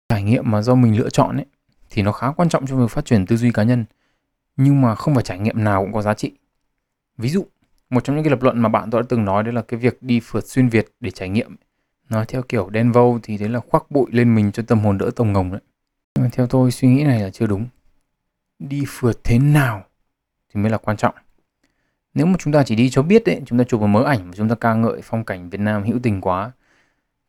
Trải 0.09 0.23
nghiệm 0.23 0.51
mà 0.51 0.61
do 0.61 0.75
mình 0.75 0.97
lựa 0.99 1.09
chọn 1.09 1.37
ấy 1.37 1.45
thì 1.89 2.01
nó 2.01 2.11
khá 2.11 2.31
quan 2.31 2.49
trọng 2.49 2.67
cho 2.67 2.75
việc 2.75 2.91
phát 2.91 3.05
triển 3.05 3.25
tư 3.25 3.37
duy 3.37 3.51
cá 3.51 3.63
nhân. 3.63 3.85
Nhưng 4.57 4.81
mà 4.81 4.95
không 4.95 5.13
phải 5.13 5.23
trải 5.23 5.39
nghiệm 5.39 5.63
nào 5.63 5.83
cũng 5.83 5.93
có 5.93 6.01
giá 6.01 6.13
trị. 6.13 6.31
Ví 7.17 7.29
dụ 7.29 7.45
một 7.89 8.03
trong 8.03 8.15
những 8.15 8.25
cái 8.25 8.31
lập 8.31 8.41
luận 8.41 8.59
mà 8.59 8.69
bạn 8.69 8.91
tôi 8.91 9.01
đã 9.01 9.05
từng 9.09 9.25
nói 9.25 9.43
đấy 9.43 9.53
là 9.53 9.61
cái 9.61 9.79
việc 9.79 10.03
đi 10.03 10.19
phượt 10.23 10.47
xuyên 10.47 10.69
việt 10.69 10.87
để 10.99 11.11
trải 11.11 11.29
nghiệm 11.29 11.55
nói 12.09 12.25
theo 12.25 12.41
kiểu 12.41 12.69
đen 12.69 12.91
vâu 12.91 13.19
thì 13.23 13.37
đấy 13.37 13.49
là 13.49 13.59
khoác 13.59 13.91
bụi 13.91 14.05
lên 14.11 14.35
mình 14.35 14.51
cho 14.51 14.63
tâm 14.63 14.79
hồn 14.79 14.97
đỡ 14.97 15.11
tông 15.15 15.33
ngồng 15.33 15.51
đấy. 15.51 15.61
Nhưng 16.15 16.23
mà 16.23 16.29
theo 16.33 16.47
tôi 16.47 16.71
suy 16.71 16.87
nghĩ 16.87 17.03
này 17.03 17.19
là 17.19 17.29
chưa 17.29 17.47
đúng. 17.47 17.67
Đi 18.59 18.83
phượt 18.87 19.23
thế 19.23 19.39
nào 19.39 19.83
thì 20.53 20.61
mới 20.61 20.71
là 20.71 20.77
quan 20.77 20.97
trọng. 20.97 21.15
Nếu 22.13 22.25
mà 22.25 22.35
chúng 22.39 22.53
ta 22.53 22.63
chỉ 22.63 22.75
đi 22.75 22.89
cho 22.89 23.01
biết 23.01 23.23
đấy 23.25 23.41
chúng 23.45 23.59
ta 23.59 23.63
chụp 23.63 23.81
một 23.81 23.87
mớ 23.87 24.03
ảnh 24.03 24.25
mà 24.25 24.31
chúng 24.35 24.49
ta 24.49 24.55
ca 24.55 24.73
ngợi 24.73 25.01
phong 25.03 25.23
cảnh 25.23 25.49
Việt 25.49 25.59
Nam 25.59 25.83
hữu 25.83 25.99
tình 26.03 26.21
quá 26.21 26.51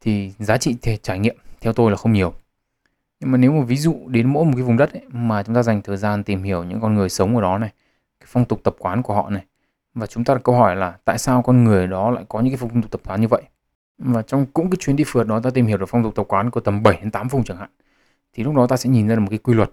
thì 0.01 0.33
giá 0.39 0.57
trị 0.59 0.77
thể 0.83 0.97
trải 0.97 1.19
nghiệm 1.19 1.37
theo 1.61 1.73
tôi 1.73 1.91
là 1.91 1.97
không 1.97 2.13
nhiều. 2.13 2.35
Nhưng 3.21 3.33
mà 3.33 3.39
nếu 3.39 3.53
mà 3.53 3.65
ví 3.65 3.77
dụ 3.77 3.97
đến 4.07 4.27
mỗi 4.27 4.45
một 4.45 4.53
cái 4.55 4.63
vùng 4.63 4.77
đất 4.77 4.93
ấy, 4.93 5.03
mà 5.09 5.43
chúng 5.43 5.55
ta 5.55 5.63
dành 5.63 5.83
thời 5.83 5.97
gian 5.97 6.25
tìm 6.25 6.43
hiểu 6.43 6.65
những 6.65 6.81
con 6.81 6.95
người 6.95 7.09
sống 7.09 7.37
ở 7.37 7.43
đó 7.43 7.59
này 7.59 7.71
cái 8.21 8.27
phong 8.31 8.45
tục 8.45 8.61
tập 8.63 8.77
quán 8.79 9.03
của 9.03 9.15
họ 9.15 9.31
này 9.31 9.45
và 9.95 10.07
chúng 10.07 10.25
ta 10.25 10.35
đặt 10.35 10.41
câu 10.45 10.55
hỏi 10.55 10.77
là 10.77 10.99
tại 11.05 11.19
sao 11.19 11.43
con 11.43 11.65
người 11.65 11.87
đó 11.87 12.11
lại 12.11 12.25
có 12.29 12.41
những 12.41 12.51
cái 12.53 12.57
phong 12.57 12.83
tục 12.83 12.91
tập 12.91 13.01
quán 13.05 13.21
như 13.21 13.29
vậy? 13.29 13.43
Và 13.99 14.23
trong 14.23 14.47
cũng 14.47 14.71
cái 14.71 14.77
chuyến 14.81 14.97
đi 14.97 15.05
phượt 15.07 15.27
đó 15.27 15.41
ta 15.41 15.51
tìm 15.51 15.67
hiểu 15.67 15.79
được 15.79 15.87
phong 15.89 16.03
tục 16.03 16.15
tập 16.15 16.27
quán 16.29 16.51
của 16.51 16.61
tầm 16.61 16.83
7 16.83 16.99
đến 17.03 17.11
8 17.11 17.29
vùng 17.29 17.45
chẳng 17.45 17.57
hạn 17.57 17.71
thì 18.33 18.45
lúc 18.45 18.55
đó 18.55 18.67
ta 18.67 18.77
sẽ 18.77 18.91
nhìn 18.91 19.09
ra 19.09 19.15
được 19.15 19.21
một 19.21 19.31
cái 19.31 19.39
quy 19.39 19.55
luật 19.55 19.71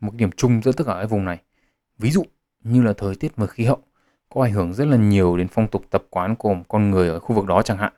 một 0.00 0.10
cái 0.10 0.18
điểm 0.18 0.30
chung 0.36 0.62
giữa 0.62 0.72
tất 0.72 0.84
cả 0.86 0.96
các 1.00 1.06
vùng 1.06 1.24
này. 1.24 1.38
Ví 1.98 2.10
dụ 2.10 2.24
như 2.64 2.82
là 2.82 2.92
thời 2.92 3.14
tiết 3.14 3.36
và 3.36 3.46
khí 3.46 3.64
hậu 3.64 3.78
có 4.28 4.42
ảnh 4.42 4.52
hưởng 4.52 4.74
rất 4.74 4.84
là 4.84 4.96
nhiều 4.96 5.36
đến 5.36 5.48
phong 5.48 5.68
tục 5.68 5.84
tập 5.90 6.04
quán 6.10 6.36
của 6.36 6.56
con 6.68 6.90
người 6.90 7.08
ở 7.08 7.20
khu 7.20 7.36
vực 7.36 7.46
đó 7.46 7.62
chẳng 7.62 7.78
hạn 7.78 7.92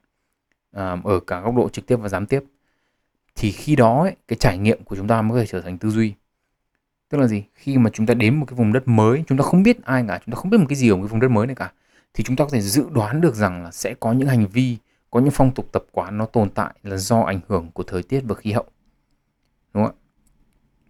à, 0.73 0.97
ở 1.05 1.21
cả 1.21 1.41
góc 1.41 1.55
độ 1.57 1.69
trực 1.69 1.87
tiếp 1.87 1.97
và 1.97 2.09
gián 2.09 2.27
tiếp. 2.27 2.45
Thì 3.35 3.53
khi 3.53 3.77
đó 3.77 4.03
ấy, 4.03 4.17
cái 4.29 4.37
trải 4.37 4.59
nghiệm 4.59 4.85
của 4.85 4.97
chúng 4.97 5.09
ta 5.09 5.23
mới 5.23 5.37
có 5.37 5.41
thể 5.41 5.47
trở 5.47 5.61
thành 5.61 5.79
tư 5.79 5.91
duy. 5.91 6.15
Tức 7.09 7.19
là 7.19 7.27
gì? 7.27 7.45
Khi 7.55 7.79
mà 7.79 7.91
chúng 7.93 8.07
ta 8.07 8.15
đến 8.15 8.41
một 8.41 8.47
cái 8.47 8.55
vùng 8.57 8.73
đất 8.73 8.89
mới 8.89 9.25
chúng 9.27 9.39
ta 9.39 9.45
không 9.45 9.63
biết 9.63 9.85
ai 9.85 10.05
cả 10.09 10.21
chúng 10.27 10.35
ta 10.35 10.41
không 10.41 10.51
biết 10.51 10.59
một 10.59 10.67
cái 10.69 10.77
gì 10.77 10.89
ở 10.89 10.97
một 10.97 11.03
cái 11.03 11.09
vùng 11.09 11.21
đất 11.21 11.29
mới 11.29 11.47
này 11.47 11.57
cả 11.57 11.73
thì 12.15 12.25
chúng 12.25 12.37
ta 12.37 12.45
có 12.45 12.51
thể 12.51 12.61
dự 12.61 12.87
đoán 12.91 13.21
được 13.21 13.35
rằng 13.35 13.63
là 13.65 13.71
sẽ 13.71 13.95
có 14.01 14.13
những 14.13 14.29
hành 14.29 14.47
vi 14.47 14.77
có 15.11 15.21
những 15.21 15.31
phong 15.31 15.55
tục 15.55 15.69
tập 15.73 15.85
quán 15.93 16.19
nó 16.19 16.27
tồn 16.27 16.51
tại 16.51 16.75
là 16.83 16.97
do 16.97 17.21
ảnh 17.21 17.41
hưởng 17.49 17.71
của 17.71 17.83
thời 17.83 18.03
tiết 18.03 18.21
và 18.25 18.35
khí 18.35 18.53
hậu. 18.53 18.65
Đúng 19.75 19.85
không 19.85 19.95
ạ? 19.95 19.99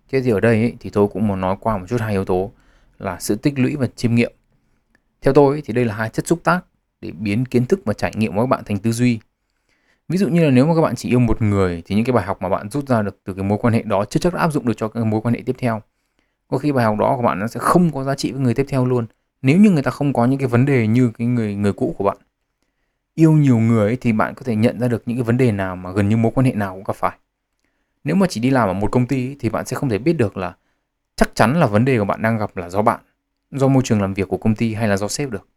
Thế 0.08 0.20
thì 0.20 0.30
ở 0.30 0.40
đây 0.40 0.54
ấy, 0.62 0.76
thì 0.80 0.90
tôi 0.90 1.08
cũng 1.08 1.28
muốn 1.28 1.40
nói 1.40 1.56
qua 1.60 1.78
một 1.78 1.86
chút 1.88 2.00
hai 2.00 2.12
yếu 2.12 2.24
tố 2.24 2.52
là 2.98 3.16
sự 3.20 3.36
tích 3.36 3.58
lũy 3.58 3.76
và 3.76 3.86
chiêm 3.96 4.14
nghiệm. 4.14 4.32
Theo 5.22 5.34
tôi 5.34 5.54
ấy, 5.54 5.62
thì 5.64 5.74
đây 5.74 5.84
là 5.84 5.94
hai 5.94 6.10
chất 6.10 6.26
xúc 6.26 6.40
tác 6.44 6.60
để 7.00 7.10
biến 7.10 7.44
kiến 7.44 7.66
thức 7.66 7.80
và 7.84 7.92
trải 7.92 8.12
nghiệm 8.16 8.34
của 8.34 8.40
các 8.40 8.46
bạn 8.46 8.64
thành 8.64 8.78
tư 8.78 8.92
duy. 8.92 9.20
Ví 10.08 10.18
dụ 10.18 10.28
như 10.28 10.44
là 10.44 10.50
nếu 10.50 10.66
mà 10.66 10.74
các 10.74 10.80
bạn 10.80 10.96
chỉ 10.96 11.08
yêu 11.08 11.18
một 11.18 11.42
người 11.42 11.82
thì 11.86 11.94
những 11.94 12.04
cái 12.04 12.12
bài 12.12 12.24
học 12.24 12.42
mà 12.42 12.48
bạn 12.48 12.70
rút 12.70 12.88
ra 12.88 13.02
được 13.02 13.18
từ 13.24 13.34
cái 13.34 13.44
mối 13.44 13.58
quan 13.60 13.74
hệ 13.74 13.82
đó 13.82 14.04
chưa 14.04 14.20
chắc 14.20 14.34
đã 14.34 14.40
áp 14.40 14.52
dụng 14.52 14.66
được 14.66 14.74
cho 14.76 14.88
cái 14.88 15.04
mối 15.04 15.20
quan 15.20 15.34
hệ 15.34 15.42
tiếp 15.46 15.56
theo. 15.58 15.82
Có 16.48 16.58
khi 16.58 16.72
bài 16.72 16.84
học 16.84 16.96
đó 16.98 17.16
của 17.16 17.22
bạn 17.22 17.38
nó 17.38 17.46
sẽ 17.46 17.60
không 17.60 17.90
có 17.92 18.04
giá 18.04 18.14
trị 18.14 18.32
với 18.32 18.40
người 18.40 18.54
tiếp 18.54 18.66
theo 18.68 18.86
luôn 18.86 19.06
nếu 19.42 19.58
như 19.58 19.70
người 19.70 19.82
ta 19.82 19.90
không 19.90 20.12
có 20.12 20.26
những 20.26 20.38
cái 20.38 20.48
vấn 20.48 20.64
đề 20.64 20.86
như 20.86 21.10
cái 21.18 21.26
người 21.26 21.54
người 21.54 21.72
cũ 21.72 21.94
của 21.98 22.04
bạn 22.04 22.16
yêu 23.18 23.32
nhiều 23.32 23.58
người 23.58 23.86
ấy, 23.86 23.96
thì 23.96 24.12
bạn 24.12 24.34
có 24.34 24.42
thể 24.44 24.56
nhận 24.56 24.80
ra 24.80 24.88
được 24.88 25.02
những 25.06 25.16
cái 25.16 25.22
vấn 25.22 25.36
đề 25.36 25.52
nào 25.52 25.76
mà 25.76 25.92
gần 25.92 26.08
như 26.08 26.16
mối 26.16 26.32
quan 26.34 26.46
hệ 26.46 26.52
nào 26.52 26.74
cũng 26.74 26.84
gặp 26.84 26.96
phải. 26.96 27.18
Nếu 28.04 28.16
mà 28.16 28.26
chỉ 28.30 28.40
đi 28.40 28.50
làm 28.50 28.68
ở 28.68 28.72
một 28.72 28.92
công 28.92 29.06
ty 29.06 29.28
ấy, 29.28 29.36
thì 29.40 29.48
bạn 29.48 29.66
sẽ 29.66 29.76
không 29.76 29.88
thể 29.88 29.98
biết 29.98 30.12
được 30.12 30.36
là 30.36 30.56
chắc 31.16 31.34
chắn 31.34 31.60
là 31.60 31.66
vấn 31.66 31.84
đề 31.84 31.98
của 31.98 32.04
bạn 32.04 32.22
đang 32.22 32.38
gặp 32.38 32.56
là 32.56 32.70
do 32.70 32.82
bạn 32.82 33.00
do 33.50 33.68
môi 33.68 33.82
trường 33.82 34.00
làm 34.00 34.14
việc 34.14 34.28
của 34.28 34.36
công 34.36 34.54
ty 34.54 34.74
hay 34.74 34.88
là 34.88 34.96
do 34.96 35.08
sếp 35.08 35.30
được. 35.30 35.48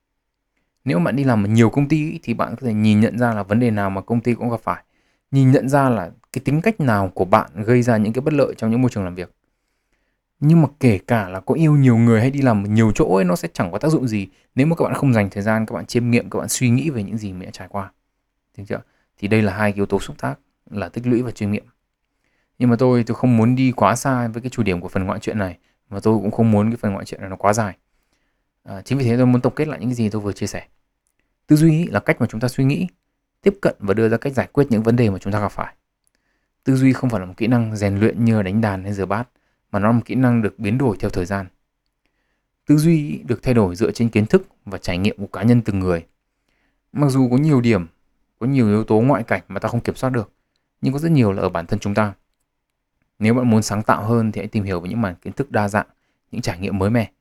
Nếu 0.85 0.99
bạn 0.99 1.15
đi 1.15 1.23
làm 1.23 1.45
ở 1.45 1.47
nhiều 1.47 1.69
công 1.69 1.87
ty 1.87 2.19
thì 2.23 2.33
bạn 2.33 2.55
có 2.55 2.67
thể 2.67 2.73
nhìn 2.73 2.99
nhận 2.99 3.19
ra 3.19 3.33
là 3.33 3.43
vấn 3.43 3.59
đề 3.59 3.71
nào 3.71 3.89
mà 3.89 4.01
công 4.01 4.21
ty 4.21 4.33
cũng 4.33 4.49
gặp 4.49 4.59
phải 4.63 4.83
nhìn 5.31 5.51
nhận 5.51 5.69
ra 5.69 5.89
là 5.89 6.11
cái 6.33 6.41
tính 6.45 6.61
cách 6.61 6.79
nào 6.79 7.11
của 7.13 7.25
bạn 7.25 7.49
gây 7.55 7.81
ra 7.81 7.97
những 7.97 8.13
cái 8.13 8.21
bất 8.21 8.33
lợi 8.33 8.53
trong 8.57 8.71
những 8.71 8.81
môi 8.81 8.91
trường 8.91 9.03
làm 9.03 9.15
việc 9.15 9.31
nhưng 10.41 10.61
mà 10.61 10.67
kể 10.79 10.97
cả 11.07 11.29
là 11.29 11.39
có 11.39 11.55
yêu 11.55 11.75
nhiều 11.75 11.97
người 11.97 12.21
hay 12.21 12.31
đi 12.31 12.41
làm 12.41 12.73
nhiều 12.73 12.91
chỗ 12.95 13.15
ấy 13.15 13.25
nó 13.25 13.35
sẽ 13.35 13.47
chẳng 13.53 13.71
có 13.71 13.79
tác 13.79 13.89
dụng 13.91 14.07
gì. 14.07 14.27
Nếu 14.55 14.67
mà 14.67 14.75
các 14.75 14.83
bạn 14.83 14.93
không 14.93 15.13
dành 15.13 15.29
thời 15.29 15.43
gian 15.43 15.65
các 15.65 15.75
bạn 15.75 15.85
chiêm 15.85 16.11
nghiệm 16.11 16.29
các 16.29 16.39
bạn 16.39 16.49
suy 16.49 16.69
nghĩ 16.69 16.89
về 16.89 17.03
những 17.03 17.17
gì 17.17 17.33
mình 17.33 17.45
đã 17.45 17.51
trải 17.51 17.67
qua. 17.67 17.91
Được 18.57 18.63
chưa? 18.67 18.81
Thì 19.17 19.27
đây 19.27 19.41
là 19.41 19.53
hai 19.53 19.73
yếu 19.75 19.85
tố 19.85 19.99
xúc 19.99 20.17
tác 20.19 20.39
là 20.71 20.89
tích 20.89 21.07
lũy 21.07 21.21
và 21.21 21.31
chuyên 21.31 21.51
nghiệm. 21.51 21.65
Nhưng 22.59 22.69
mà 22.69 22.75
tôi 22.75 23.03
tôi 23.03 23.15
không 23.15 23.37
muốn 23.37 23.55
đi 23.55 23.71
quá 23.71 23.95
xa 23.95 24.27
với 24.27 24.41
cái 24.41 24.49
chủ 24.49 24.63
điểm 24.63 24.81
của 24.81 24.87
phần 24.87 25.03
ngoại 25.03 25.19
truyện 25.19 25.39
này. 25.39 25.57
Và 25.89 25.99
tôi 25.99 26.17
cũng 26.17 26.31
không 26.31 26.51
muốn 26.51 26.69
cái 26.69 26.77
phần 26.77 26.93
ngoại 26.93 27.05
truyện 27.05 27.21
này 27.21 27.29
nó 27.29 27.35
quá 27.35 27.53
dài. 27.53 27.77
À, 28.63 28.81
chính 28.81 28.97
vì 28.97 29.03
thế 29.03 29.17
tôi 29.17 29.25
muốn 29.25 29.41
tổng 29.41 29.55
kết 29.55 29.67
lại 29.67 29.79
những 29.79 29.93
gì 29.93 30.09
tôi 30.09 30.21
vừa 30.21 30.33
chia 30.33 30.47
sẻ. 30.47 30.63
Tư 31.47 31.55
duy 31.55 31.87
là 31.87 31.99
cách 31.99 32.21
mà 32.21 32.27
chúng 32.29 32.41
ta 32.41 32.47
suy 32.47 32.63
nghĩ 32.63 32.87
tiếp 33.41 33.57
cận 33.61 33.75
và 33.79 33.93
đưa 33.93 34.09
ra 34.09 34.17
cách 34.17 34.33
giải 34.33 34.47
quyết 34.51 34.67
những 34.69 34.83
vấn 34.83 34.95
đề 34.95 35.09
mà 35.09 35.17
chúng 35.17 35.33
ta 35.33 35.39
gặp 35.39 35.51
phải. 35.51 35.75
Tư 36.63 36.75
duy 36.75 36.93
không 36.93 37.09
phải 37.09 37.19
là 37.19 37.25
một 37.25 37.33
kỹ 37.37 37.47
năng 37.47 37.75
rèn 37.75 37.99
luyện 37.99 38.25
như 38.25 38.41
đánh 38.41 38.61
đàn 38.61 38.83
hay 38.83 38.93
rửa 38.93 39.05
bát 39.05 39.29
mà 39.71 39.79
nó 39.79 39.87
là 39.87 39.91
một 39.91 40.01
kỹ 40.05 40.15
năng 40.15 40.41
được 40.41 40.59
biến 40.59 40.77
đổi 40.77 40.97
theo 40.99 41.09
thời 41.09 41.25
gian 41.25 41.45
tư 42.65 42.77
duy 42.77 43.21
được 43.27 43.43
thay 43.43 43.53
đổi 43.53 43.75
dựa 43.75 43.91
trên 43.91 44.09
kiến 44.09 44.25
thức 44.25 44.47
và 44.65 44.77
trải 44.77 44.97
nghiệm 44.97 45.17
của 45.17 45.27
cá 45.27 45.43
nhân 45.43 45.61
từng 45.61 45.79
người 45.79 46.05
mặc 46.91 47.09
dù 47.09 47.29
có 47.29 47.37
nhiều 47.37 47.61
điểm 47.61 47.85
có 48.39 48.47
nhiều 48.47 48.67
yếu 48.67 48.83
tố 48.83 49.01
ngoại 49.01 49.23
cảnh 49.23 49.41
mà 49.47 49.59
ta 49.59 49.69
không 49.69 49.81
kiểm 49.81 49.95
soát 49.95 50.09
được 50.09 50.31
nhưng 50.81 50.93
có 50.93 50.99
rất 50.99 51.11
nhiều 51.11 51.31
là 51.31 51.41
ở 51.41 51.49
bản 51.49 51.65
thân 51.65 51.79
chúng 51.79 51.93
ta 51.93 52.13
nếu 53.19 53.33
bạn 53.33 53.49
muốn 53.49 53.61
sáng 53.61 53.83
tạo 53.83 54.03
hơn 54.03 54.31
thì 54.31 54.41
hãy 54.41 54.47
tìm 54.47 54.63
hiểu 54.63 54.79
về 54.79 54.89
những 54.89 55.01
mảng 55.01 55.15
kiến 55.15 55.33
thức 55.33 55.51
đa 55.51 55.67
dạng 55.67 55.87
những 56.31 56.41
trải 56.41 56.59
nghiệm 56.59 56.77
mới 56.77 56.89
mẻ 56.89 57.11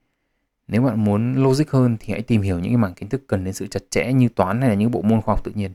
nếu 0.71 0.83
bạn 0.83 1.05
muốn 1.05 1.35
logic 1.35 1.71
hơn 1.71 1.97
thì 2.01 2.13
hãy 2.13 2.23
tìm 2.23 2.43
hiểu 2.43 2.59
những 2.59 2.69
cái 2.69 2.77
mảng 2.77 2.95
kiến 2.95 3.09
thức 3.09 3.23
cần 3.27 3.45
đến 3.45 3.55
sự 3.55 3.67
chặt 3.67 3.81
chẽ 3.91 4.13
như 4.13 4.29
toán 4.29 4.61
hay 4.61 4.69
là 4.69 4.75
những 4.75 4.91
bộ 4.91 5.03
môn 5.03 5.21
khoa 5.21 5.35
học 5.35 5.45
tự 5.45 5.53
nhiên. 5.55 5.73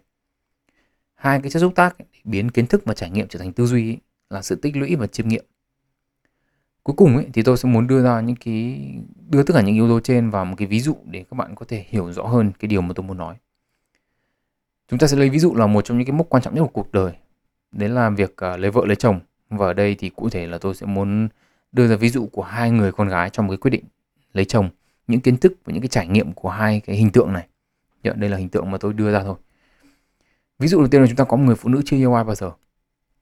Hai 1.16 1.42
cái 1.42 1.52
chất 1.52 1.60
xúc 1.60 1.76
tác 1.76 1.98
để 2.00 2.06
biến 2.24 2.52
kiến 2.52 2.68
thức 2.68 2.82
và 2.86 2.94
trải 2.94 3.10
nghiệm 3.10 3.28
trở 3.28 3.40
thành 3.40 3.54
tư 3.54 3.66
duy 3.66 3.90
ấy, 3.90 3.98
là 4.30 4.42
sự 4.42 4.56
tích 4.56 4.76
lũy 4.76 4.96
và 4.96 5.08
chiêm 5.08 5.28
nghiệm. 5.28 5.46
Cuối 6.86 6.96
cùng 6.98 7.16
ấy, 7.18 7.28
thì 7.34 7.42
tôi 7.42 7.58
sẽ 7.58 7.70
muốn 7.70 7.88
đưa 7.88 8.04
ra 8.04 8.22
những 8.22 8.36
cái 8.36 8.90
đưa 9.30 9.44
tất 9.44 9.54
cả 9.54 9.62
những 9.62 9.76
yếu 9.76 9.88
tố 9.88 10.00
trên 10.00 10.30
vào 10.30 10.46
một 10.46 10.56
cái 10.58 10.68
ví 10.68 10.80
dụ 10.80 10.96
để 11.06 11.26
các 11.32 11.36
bạn 11.36 11.56
có 11.56 11.66
thể 11.68 11.86
hiểu 11.90 12.12
rõ 12.12 12.24
hơn 12.24 12.52
cái 12.60 12.68
điều 12.68 12.82
mà 12.82 12.94
tôi 12.96 13.06
muốn 13.06 13.18
nói. 13.18 13.36
Chúng 14.88 15.00
ta 15.00 15.08
sẽ 15.08 15.18
lấy 15.18 15.30
ví 15.30 15.40
dụ 15.40 15.56
là 15.56 15.68
một 15.68 15.82
trong 15.86 15.98
những 15.98 16.08
cái 16.08 16.16
mốc 16.16 16.30
quan 16.30 16.44
trọng 16.44 16.56
nhất 16.56 16.62
của 16.62 16.68
cuộc 16.68 16.92
đời. 16.92 17.14
Đấy 17.72 17.90
là 17.90 18.10
việc 18.10 18.36
uh, 18.54 18.60
lấy 18.60 18.72
vợ 18.72 18.86
lấy 18.86 18.96
chồng. 18.96 19.20
Và 19.50 19.66
ở 19.66 19.74
đây 19.74 19.96
thì 19.96 20.10
cụ 20.10 20.30
thể 20.30 20.48
là 20.48 20.58
tôi 20.58 20.76
sẽ 20.76 20.86
muốn 20.86 21.28
đưa 21.72 21.88
ra 21.88 21.96
ví 21.96 22.10
dụ 22.10 22.28
của 22.32 22.44
hai 22.44 22.72
người 22.72 22.92
con 22.92 23.10
gái 23.10 23.30
trong 23.30 23.48
một 23.48 23.52
cái 23.52 23.58
quyết 23.58 23.72
định 23.72 23.84
lấy 24.34 24.46
chồng 24.46 24.70
những 25.08 25.22
kiến 25.22 25.38
thức 25.38 25.54
và 25.66 25.74
những 25.74 25.82
cái 25.82 25.90
trải 25.90 26.08
nghiệm 26.08 26.34
của 26.34 26.50
hai 26.50 26.80
cái 26.80 26.96
hình 26.96 27.10
tượng 27.10 27.34
này 27.34 27.48
đây 28.16 28.30
là 28.30 28.38
hình 28.38 28.50
tượng 28.50 28.72
mà 28.72 28.78
tôi 28.78 28.94
đưa 28.94 29.12
ra 29.12 29.24
thôi 29.24 29.36
ví 30.60 30.68
dụ 30.68 30.78
đầu 30.78 30.88
tiên 30.88 31.02
là 31.02 31.08
chúng 31.08 31.16
ta 31.16 31.24
có 31.24 31.38
một 31.38 31.44
người 31.44 31.56
phụ 31.56 31.70
nữ 31.70 31.82
chưa 31.86 31.98
yêu 31.98 32.14
ai 32.14 32.24
bao 32.24 32.36
giờ 32.36 32.52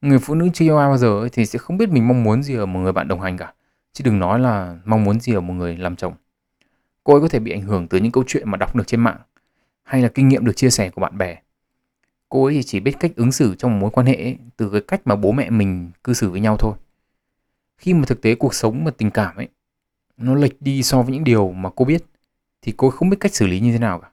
người 0.03 0.19
phụ 0.19 0.35
nữ 0.35 0.49
chưa 0.53 0.65
yêu 0.65 0.77
ai 0.77 0.87
bao 0.87 0.97
giờ 0.97 1.19
ấy, 1.19 1.29
thì 1.29 1.45
sẽ 1.45 1.59
không 1.59 1.77
biết 1.77 1.89
mình 1.89 2.07
mong 2.07 2.23
muốn 2.23 2.43
gì 2.43 2.55
ở 2.55 2.65
một 2.65 2.79
người 2.79 2.91
bạn 2.91 3.07
đồng 3.07 3.21
hành 3.21 3.37
cả. 3.37 3.53
Chứ 3.93 4.03
đừng 4.03 4.19
nói 4.19 4.39
là 4.39 4.77
mong 4.85 5.03
muốn 5.03 5.19
gì 5.19 5.33
ở 5.33 5.41
một 5.41 5.53
người 5.53 5.77
làm 5.77 5.95
chồng. 5.95 6.13
Cô 7.03 7.13
ấy 7.13 7.21
có 7.21 7.27
thể 7.27 7.39
bị 7.39 7.51
ảnh 7.51 7.61
hưởng 7.61 7.87
từ 7.87 7.97
những 7.97 8.11
câu 8.11 8.23
chuyện 8.27 8.51
mà 8.51 8.57
đọc 8.57 8.75
được 8.75 8.87
trên 8.87 8.99
mạng 8.99 9.17
hay 9.83 10.01
là 10.01 10.07
kinh 10.07 10.27
nghiệm 10.27 10.45
được 10.45 10.55
chia 10.55 10.69
sẻ 10.69 10.89
của 10.89 11.01
bạn 11.01 11.17
bè. 11.17 11.37
Cô 12.29 12.45
ấy 12.45 12.53
thì 12.53 12.63
chỉ 12.63 12.79
biết 12.79 12.95
cách 12.99 13.11
ứng 13.15 13.31
xử 13.31 13.55
trong 13.55 13.71
một 13.71 13.77
mối 13.81 13.91
quan 13.91 14.07
hệ 14.07 14.15
ấy, 14.15 14.37
từ 14.57 14.69
cái 14.69 14.81
cách 14.81 15.01
mà 15.05 15.15
bố 15.15 15.31
mẹ 15.31 15.49
mình 15.49 15.91
cư 16.03 16.13
xử 16.13 16.29
với 16.29 16.39
nhau 16.39 16.57
thôi. 16.57 16.73
Khi 17.77 17.93
mà 17.93 18.05
thực 18.05 18.21
tế 18.21 18.35
cuộc 18.35 18.53
sống 18.53 18.85
và 18.85 18.91
tình 18.91 19.11
cảm 19.11 19.35
ấy 19.35 19.47
nó 20.17 20.35
lệch 20.35 20.61
đi 20.61 20.83
so 20.83 21.01
với 21.01 21.13
những 21.13 21.23
điều 21.23 21.51
mà 21.51 21.69
cô 21.75 21.85
biết 21.85 22.05
thì 22.61 22.73
cô 22.77 22.89
không 22.89 23.09
biết 23.09 23.17
cách 23.19 23.35
xử 23.35 23.47
lý 23.47 23.59
như 23.59 23.71
thế 23.71 23.79
nào 23.79 23.99
cả. 23.99 24.09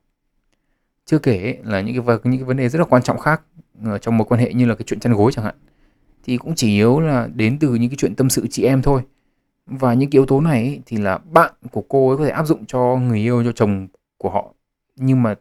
Chưa 1.05 1.19
kể 1.19 1.59
là 1.65 1.81
những 1.81 2.07
cái 2.07 2.19
những 2.25 2.41
cái 2.41 2.45
vấn 2.45 2.57
đề 2.57 2.69
rất 2.69 2.79
là 2.79 2.85
quan 2.85 3.03
trọng 3.03 3.19
khác 3.19 3.43
ờ, 3.85 3.99
trong 3.99 4.19
mối 4.19 4.27
quan 4.29 4.41
hệ 4.41 4.55
như 4.55 4.67
là 4.67 4.75
cái 4.75 4.85
chuyện 4.87 5.01
chăn 5.01 5.13
gối 5.13 5.33
chẳng 5.33 5.45
hạn 5.45 5.55
thì 6.23 6.37
cũng 6.37 6.55
chỉ 6.57 6.69
yếu 6.69 7.01
là 7.01 7.29
đến 7.35 7.59
từ 7.59 7.75
những 7.75 7.91
cái 7.91 7.97
chuyện 7.97 8.15
tâm 8.15 8.31
sự 8.31 8.47
chị 8.51 8.63
em 8.63 8.83
thôi. 8.83 9.03
Và 9.67 9.95
những 9.95 10.11
cái 10.11 10.19
yếu 10.19 10.27
tố 10.27 10.41
này 10.41 10.63
ấy, 10.63 10.81
thì 10.87 10.97
là 10.97 11.19
bạn 11.19 11.53
của 11.73 11.85
cô 11.89 12.09
ấy 12.09 12.19
có 12.19 12.25
thể 12.25 12.31
áp 12.31 12.45
dụng 12.45 12.67
cho 12.67 12.97
người 12.97 13.19
yêu 13.19 13.45
cho 13.45 13.53
chồng 13.53 13.89
của 14.19 14.31
họ. 14.31 14.55
Nhưng 14.97 15.23
mà 15.23 15.35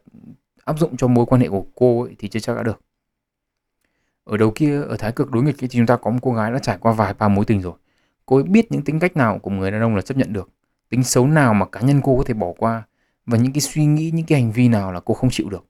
áp 0.64 0.78
dụng 0.78 0.96
cho 0.96 1.08
mối 1.08 1.26
quan 1.26 1.40
hệ 1.40 1.48
của 1.48 1.64
cô 1.74 2.02
ấy 2.02 2.14
thì 2.18 2.28
chưa 2.28 2.40
chắc 2.40 2.56
đã 2.56 2.62
được. 2.62 2.80
Ở 4.24 4.36
đầu 4.36 4.52
kia 4.54 4.82
ở 4.82 4.96
thái 4.96 5.12
cực 5.12 5.30
đối 5.30 5.42
nghịch 5.42 5.56
thì 5.58 5.68
chúng 5.68 5.86
ta 5.86 5.96
có 5.96 6.10
một 6.10 6.18
cô 6.22 6.32
gái 6.32 6.52
đã 6.52 6.58
trải 6.58 6.78
qua 6.80 6.92
vài 6.92 7.14
ba 7.14 7.28
mối 7.28 7.44
tình 7.44 7.60
rồi. 7.62 7.74
Cô 8.26 8.36
ấy 8.36 8.42
biết 8.42 8.72
những 8.72 8.82
tính 8.82 8.98
cách 8.98 9.16
nào 9.16 9.38
của 9.38 9.50
người 9.50 9.70
đàn 9.70 9.82
ông 9.82 9.96
là 9.96 10.02
chấp 10.02 10.16
nhận 10.16 10.32
được. 10.32 10.50
Tính 10.88 11.04
xấu 11.04 11.26
nào 11.26 11.54
mà 11.54 11.66
cá 11.66 11.80
nhân 11.80 12.00
cô 12.04 12.16
có 12.16 12.24
thể 12.24 12.34
bỏ 12.34 12.52
qua. 12.58 12.82
Và 13.26 13.38
những 13.38 13.52
cái 13.52 13.60
suy 13.60 13.86
nghĩ 13.86 14.10
những 14.14 14.26
cái 14.26 14.40
hành 14.40 14.52
vi 14.52 14.68
nào 14.68 14.92
là 14.92 15.00
cô 15.00 15.14
không 15.14 15.30
chịu 15.30 15.50
được. 15.50 15.64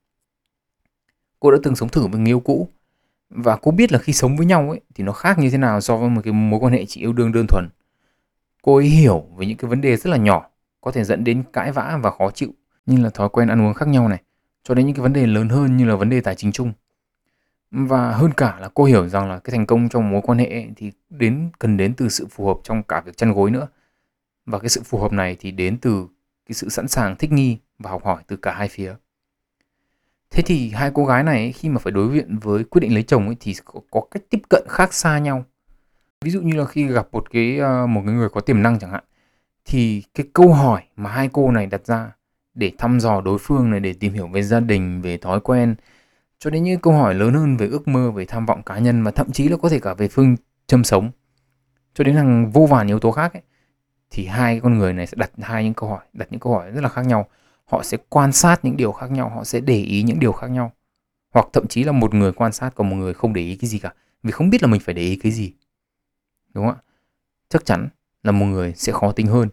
Cô 1.40 1.50
đã 1.50 1.58
từng 1.62 1.76
sống 1.76 1.88
thử 1.88 2.06
với 2.06 2.20
người 2.20 2.30
yêu 2.30 2.40
cũ 2.40 2.68
và 3.30 3.56
cô 3.56 3.70
biết 3.70 3.92
là 3.92 3.98
khi 3.98 4.12
sống 4.12 4.36
với 4.36 4.46
nhau 4.46 4.70
ấy, 4.70 4.80
thì 4.94 5.04
nó 5.04 5.12
khác 5.12 5.38
như 5.38 5.50
thế 5.50 5.58
nào 5.58 5.80
so 5.80 5.96
với 5.96 6.10
một 6.10 6.20
cái 6.24 6.32
mối 6.32 6.60
quan 6.60 6.72
hệ 6.72 6.84
chỉ 6.86 7.00
yêu 7.00 7.12
đương 7.12 7.32
đơn 7.32 7.46
thuần. 7.46 7.68
Cô 8.62 8.76
ấy 8.76 8.86
hiểu 8.86 9.26
về 9.36 9.46
những 9.46 9.56
cái 9.56 9.68
vấn 9.68 9.80
đề 9.80 9.96
rất 9.96 10.10
là 10.10 10.16
nhỏ, 10.16 10.50
có 10.80 10.90
thể 10.90 11.04
dẫn 11.04 11.24
đến 11.24 11.42
cãi 11.52 11.72
vã 11.72 11.98
và 12.02 12.10
khó 12.10 12.30
chịu 12.30 12.54
như 12.86 13.02
là 13.02 13.10
thói 13.10 13.28
quen 13.28 13.48
ăn 13.48 13.62
uống 13.62 13.74
khác 13.74 13.88
nhau 13.88 14.08
này, 14.08 14.22
cho 14.64 14.74
đến 14.74 14.86
những 14.86 14.94
cái 14.94 15.02
vấn 15.02 15.12
đề 15.12 15.26
lớn 15.26 15.48
hơn 15.48 15.76
như 15.76 15.84
là 15.84 15.96
vấn 15.96 16.10
đề 16.10 16.20
tài 16.20 16.34
chính 16.34 16.52
chung. 16.52 16.72
Và 17.70 18.12
hơn 18.12 18.32
cả 18.32 18.58
là 18.60 18.68
cô 18.74 18.84
hiểu 18.84 19.08
rằng 19.08 19.28
là 19.28 19.38
cái 19.38 19.50
thành 19.50 19.66
công 19.66 19.88
trong 19.88 20.10
mối 20.10 20.20
quan 20.24 20.38
hệ 20.38 20.46
ấy 20.46 20.68
thì 20.76 20.92
đến, 21.10 21.50
cần 21.58 21.76
đến 21.76 21.94
từ 21.94 22.08
sự 22.08 22.26
phù 22.30 22.46
hợp 22.46 22.56
trong 22.64 22.82
cả 22.82 23.00
việc 23.00 23.16
chăn 23.16 23.32
gối 23.32 23.50
nữa. 23.50 23.68
Và 24.46 24.58
cái 24.58 24.68
sự 24.68 24.82
phù 24.84 24.98
hợp 24.98 25.12
này 25.12 25.36
thì 25.40 25.50
đến 25.50 25.78
từ 25.78 26.08
cái 26.46 26.54
sự 26.54 26.68
sẵn 26.68 26.88
sàng 26.88 27.16
thích 27.16 27.32
nghi 27.32 27.58
và 27.78 27.90
học 27.90 28.04
hỏi 28.04 28.22
từ 28.26 28.36
cả 28.36 28.54
hai 28.54 28.68
phía 28.68 28.94
thế 30.30 30.42
thì 30.42 30.70
hai 30.70 30.90
cô 30.94 31.04
gái 31.04 31.22
này 31.22 31.52
khi 31.52 31.68
mà 31.68 31.78
phải 31.78 31.92
đối 31.92 32.14
diện 32.14 32.38
với 32.38 32.64
quyết 32.64 32.80
định 32.80 32.94
lấy 32.94 33.02
chồng 33.02 33.26
ấy 33.26 33.36
thì 33.40 33.54
có, 33.64 33.80
có 33.90 34.00
cách 34.10 34.22
tiếp 34.30 34.40
cận 34.50 34.62
khác 34.68 34.94
xa 34.94 35.18
nhau. 35.18 35.44
Ví 36.24 36.30
dụ 36.30 36.40
như 36.40 36.56
là 36.56 36.64
khi 36.64 36.86
gặp 36.86 37.08
một 37.12 37.30
cái 37.30 37.58
ờ, 37.58 37.86
một 37.86 38.02
cái 38.06 38.14
người 38.14 38.28
có 38.28 38.40
tiềm 38.40 38.62
năng 38.62 38.78
chẳng 38.78 38.90
hạn 38.90 39.04
thì 39.64 40.02
cái 40.14 40.26
câu 40.32 40.52
hỏi 40.52 40.82
mà 40.96 41.10
hai 41.10 41.28
cô 41.32 41.50
này 41.50 41.66
đặt 41.66 41.86
ra 41.86 42.12
để 42.54 42.72
thăm 42.78 43.00
dò 43.00 43.20
đối 43.20 43.38
phương 43.38 43.70
này 43.70 43.80
để 43.80 43.92
tìm 43.92 44.12
hiểu 44.12 44.28
về 44.28 44.42
gia 44.42 44.60
đình 44.60 45.02
về 45.02 45.16
thói 45.16 45.40
quen 45.40 45.74
cho 46.38 46.50
đến 46.50 46.64
những 46.64 46.80
câu 46.80 46.92
hỏi 46.92 47.14
lớn 47.14 47.34
hơn 47.34 47.56
về 47.56 47.66
ước 47.66 47.88
mơ 47.88 48.10
về 48.10 48.24
tham 48.24 48.46
vọng 48.46 48.62
cá 48.62 48.78
nhân 48.78 49.04
và 49.04 49.10
thậm 49.10 49.32
chí 49.32 49.48
là 49.48 49.56
có 49.56 49.68
thể 49.68 49.80
cả 49.80 49.94
về 49.94 50.08
phương 50.08 50.36
châm 50.66 50.84
sống 50.84 51.10
cho 51.94 52.04
đến 52.04 52.16
hàng 52.16 52.50
vô 52.50 52.66
vàn 52.66 52.86
yếu 52.86 52.98
tố 52.98 53.10
khác 53.10 53.32
ấy, 53.32 53.42
thì 54.10 54.26
hai 54.26 54.60
con 54.60 54.78
người 54.78 54.92
này 54.92 55.06
sẽ 55.06 55.14
đặt 55.16 55.30
hai 55.42 55.64
những 55.64 55.74
câu 55.74 55.88
hỏi 55.88 56.04
đặt 56.12 56.28
những 56.30 56.40
câu 56.40 56.52
hỏi 56.52 56.70
rất 56.70 56.80
là 56.80 56.88
khác 56.88 57.06
nhau 57.06 57.28
họ 57.70 57.82
sẽ 57.82 57.98
quan 58.08 58.32
sát 58.32 58.64
những 58.64 58.76
điều 58.76 58.92
khác 58.92 59.10
nhau 59.10 59.28
họ 59.28 59.44
sẽ 59.44 59.60
để 59.60 59.76
ý 59.76 60.02
những 60.02 60.20
điều 60.20 60.32
khác 60.32 60.50
nhau. 60.50 60.72
Hoặc 61.30 61.48
thậm 61.52 61.66
chí 61.66 61.84
là 61.84 61.92
một 61.92 62.14
người 62.14 62.32
quan 62.32 62.52
sát 62.52 62.74
còn 62.74 62.90
một 62.90 62.96
người 62.96 63.14
không 63.14 63.32
để 63.32 63.42
ý 63.42 63.56
cái 63.56 63.70
gì 63.70 63.78
cả. 63.78 63.94
Vì 64.22 64.30
không 64.30 64.50
biết 64.50 64.62
là 64.62 64.68
mình 64.68 64.80
phải 64.80 64.94
để 64.94 65.02
ý 65.02 65.16
cái 65.16 65.32
gì. 65.32 65.52
Đúng 66.54 66.66
không 66.66 66.74
ạ? 66.74 66.82
Chắc 67.48 67.64
chắn 67.64 67.88
là 68.22 68.32
một 68.32 68.46
người 68.46 68.72
sẽ 68.76 68.92
khó 68.92 69.12
tính 69.12 69.26
hơn. 69.26 69.48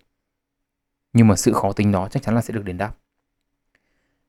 Nhưng 1.13 1.27
mà 1.27 1.36
sự 1.36 1.53
khó 1.53 1.71
tính 1.71 1.91
đó 1.91 2.08
chắc 2.12 2.23
chắn 2.23 2.36
là 2.36 2.41
sẽ 2.41 2.53
được 2.53 2.65
đền 2.65 2.77
đáp. 2.77 2.95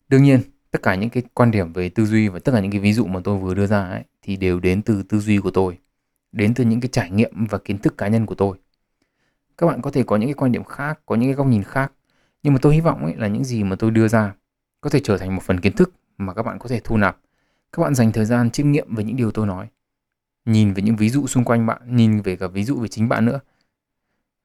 Đương 0.09 0.22
nhiên 0.22 0.40
tất 0.70 0.83
cả 0.83 0.94
những 0.94 1.11
cái 1.11 1.22
quan 1.35 1.51
điểm 1.51 1.72
về 1.72 1.88
tư 1.88 2.07
duy 2.07 2.29
và 2.29 2.38
tất 2.38 2.53
cả 2.53 2.61
những 2.61 2.70
cái 2.70 2.81
ví 2.81 2.92
dụ 2.92 3.07
mà 3.07 3.20
tôi 3.24 3.38
vừa 3.38 3.55
đưa 3.55 3.66
ra 3.66 3.88
ấy, 3.88 4.05
thì 4.22 4.37
đều 4.37 4.61
đến 4.61 4.83
từ 4.83 5.03
tư 5.03 5.20
duy 5.20 5.38
của 5.38 5.51
tôi. 5.51 5.79
Đến 6.33 6.55
từ 6.55 6.64
những 6.64 6.81
cái 6.81 6.88
trải 6.92 7.11
nghiệm 7.11 7.46
và 7.46 7.59
kiến 7.59 7.79
thức 7.79 7.98
cá 7.98 8.09
nhân 8.09 8.27
của 8.27 8.35
tôi. 8.35 8.59
Các 9.59 9.66
bạn 9.66 9.83
có 9.83 9.90
thể 9.90 10.03
có 10.03 10.16
những 10.16 10.29
cái 10.29 10.35
quan 10.35 10.53
điểm 10.53 10.64
khác 10.64 11.01
có 11.07 11.14
những 11.14 11.29
cái 11.29 11.35
góc 11.35 11.46
nhìn 11.46 11.62
khác 11.62 11.92
nhưng 12.42 12.53
mà 12.53 12.59
tôi 12.62 12.74
hy 12.74 12.81
vọng 12.81 13.05
ấy 13.05 13.14
là 13.16 13.29
những 13.29 13.44
gì 13.44 13.64
mà 13.64 13.77
tôi 13.77 13.90
đưa 13.90 14.09
ra 14.09 14.35
có 14.81 14.90
thể 14.90 15.01
trở 15.05 15.18
thành 15.18 15.37
một 15.37 15.42
phần 15.42 15.61
kiến 15.61 15.72
thức 15.72 15.92
mà 16.18 16.35
các 16.35 16.42
bạn 16.42 16.59
có 16.59 16.68
thể 16.68 16.81
thu 16.85 16.96
nạp 16.96 17.16
các 17.72 17.83
bạn 17.83 17.94
dành 17.94 18.12
thời 18.12 18.24
gian 18.24 18.51
chiêm 18.51 18.72
nghiệm 18.72 18.94
về 18.94 19.05
những 19.05 19.16
điều 19.16 19.31
tôi 19.31 19.46
nói, 19.46 19.68
nhìn 20.44 20.72
về 20.72 20.83
những 20.83 20.96
ví 20.96 21.11
dụ 21.11 21.27
xung 21.27 21.44
quanh 21.44 21.66
bạn, 21.66 21.96
nhìn 21.96 22.20
về 22.20 22.37
cả 22.37 22.48
ví 22.48 22.64
dụ 22.64 22.81
về 22.81 22.88
chính 22.88 23.09
bạn 23.09 23.24
nữa, 23.24 23.40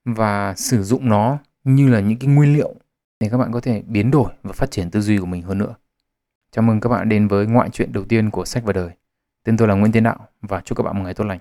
và 0.05 0.53
sử 0.57 0.83
dụng 0.83 1.09
nó 1.09 1.37
như 1.63 1.89
là 1.89 1.99
những 1.99 2.19
cái 2.19 2.27
nguyên 2.27 2.53
liệu 2.53 2.75
để 3.19 3.29
các 3.29 3.37
bạn 3.37 3.51
có 3.51 3.61
thể 3.61 3.81
biến 3.81 4.11
đổi 4.11 4.31
và 4.43 4.53
phát 4.53 4.71
triển 4.71 4.91
tư 4.91 5.01
duy 5.01 5.17
của 5.17 5.25
mình 5.25 5.41
hơn 5.41 5.57
nữa 5.57 5.75
Chào 6.51 6.63
mừng 6.63 6.79
các 6.79 6.89
bạn 6.89 7.09
đến 7.09 7.27
với 7.27 7.47
ngoại 7.47 7.69
truyện 7.69 7.93
đầu 7.93 8.05
tiên 8.05 8.29
của 8.29 8.45
sách 8.45 8.63
và 8.63 8.73
đời. 8.73 8.89
Tên 9.43 9.57
tôi 9.57 9.67
là 9.67 9.73
Nguyễn 9.73 9.91
Tiến 9.91 10.03
Đạo 10.03 10.27
và 10.41 10.61
chúc 10.61 10.77
các 10.77 10.83
bạn 10.83 10.97
một 10.97 11.03
ngày 11.03 11.13
tốt 11.13 11.23
lành. 11.23 11.39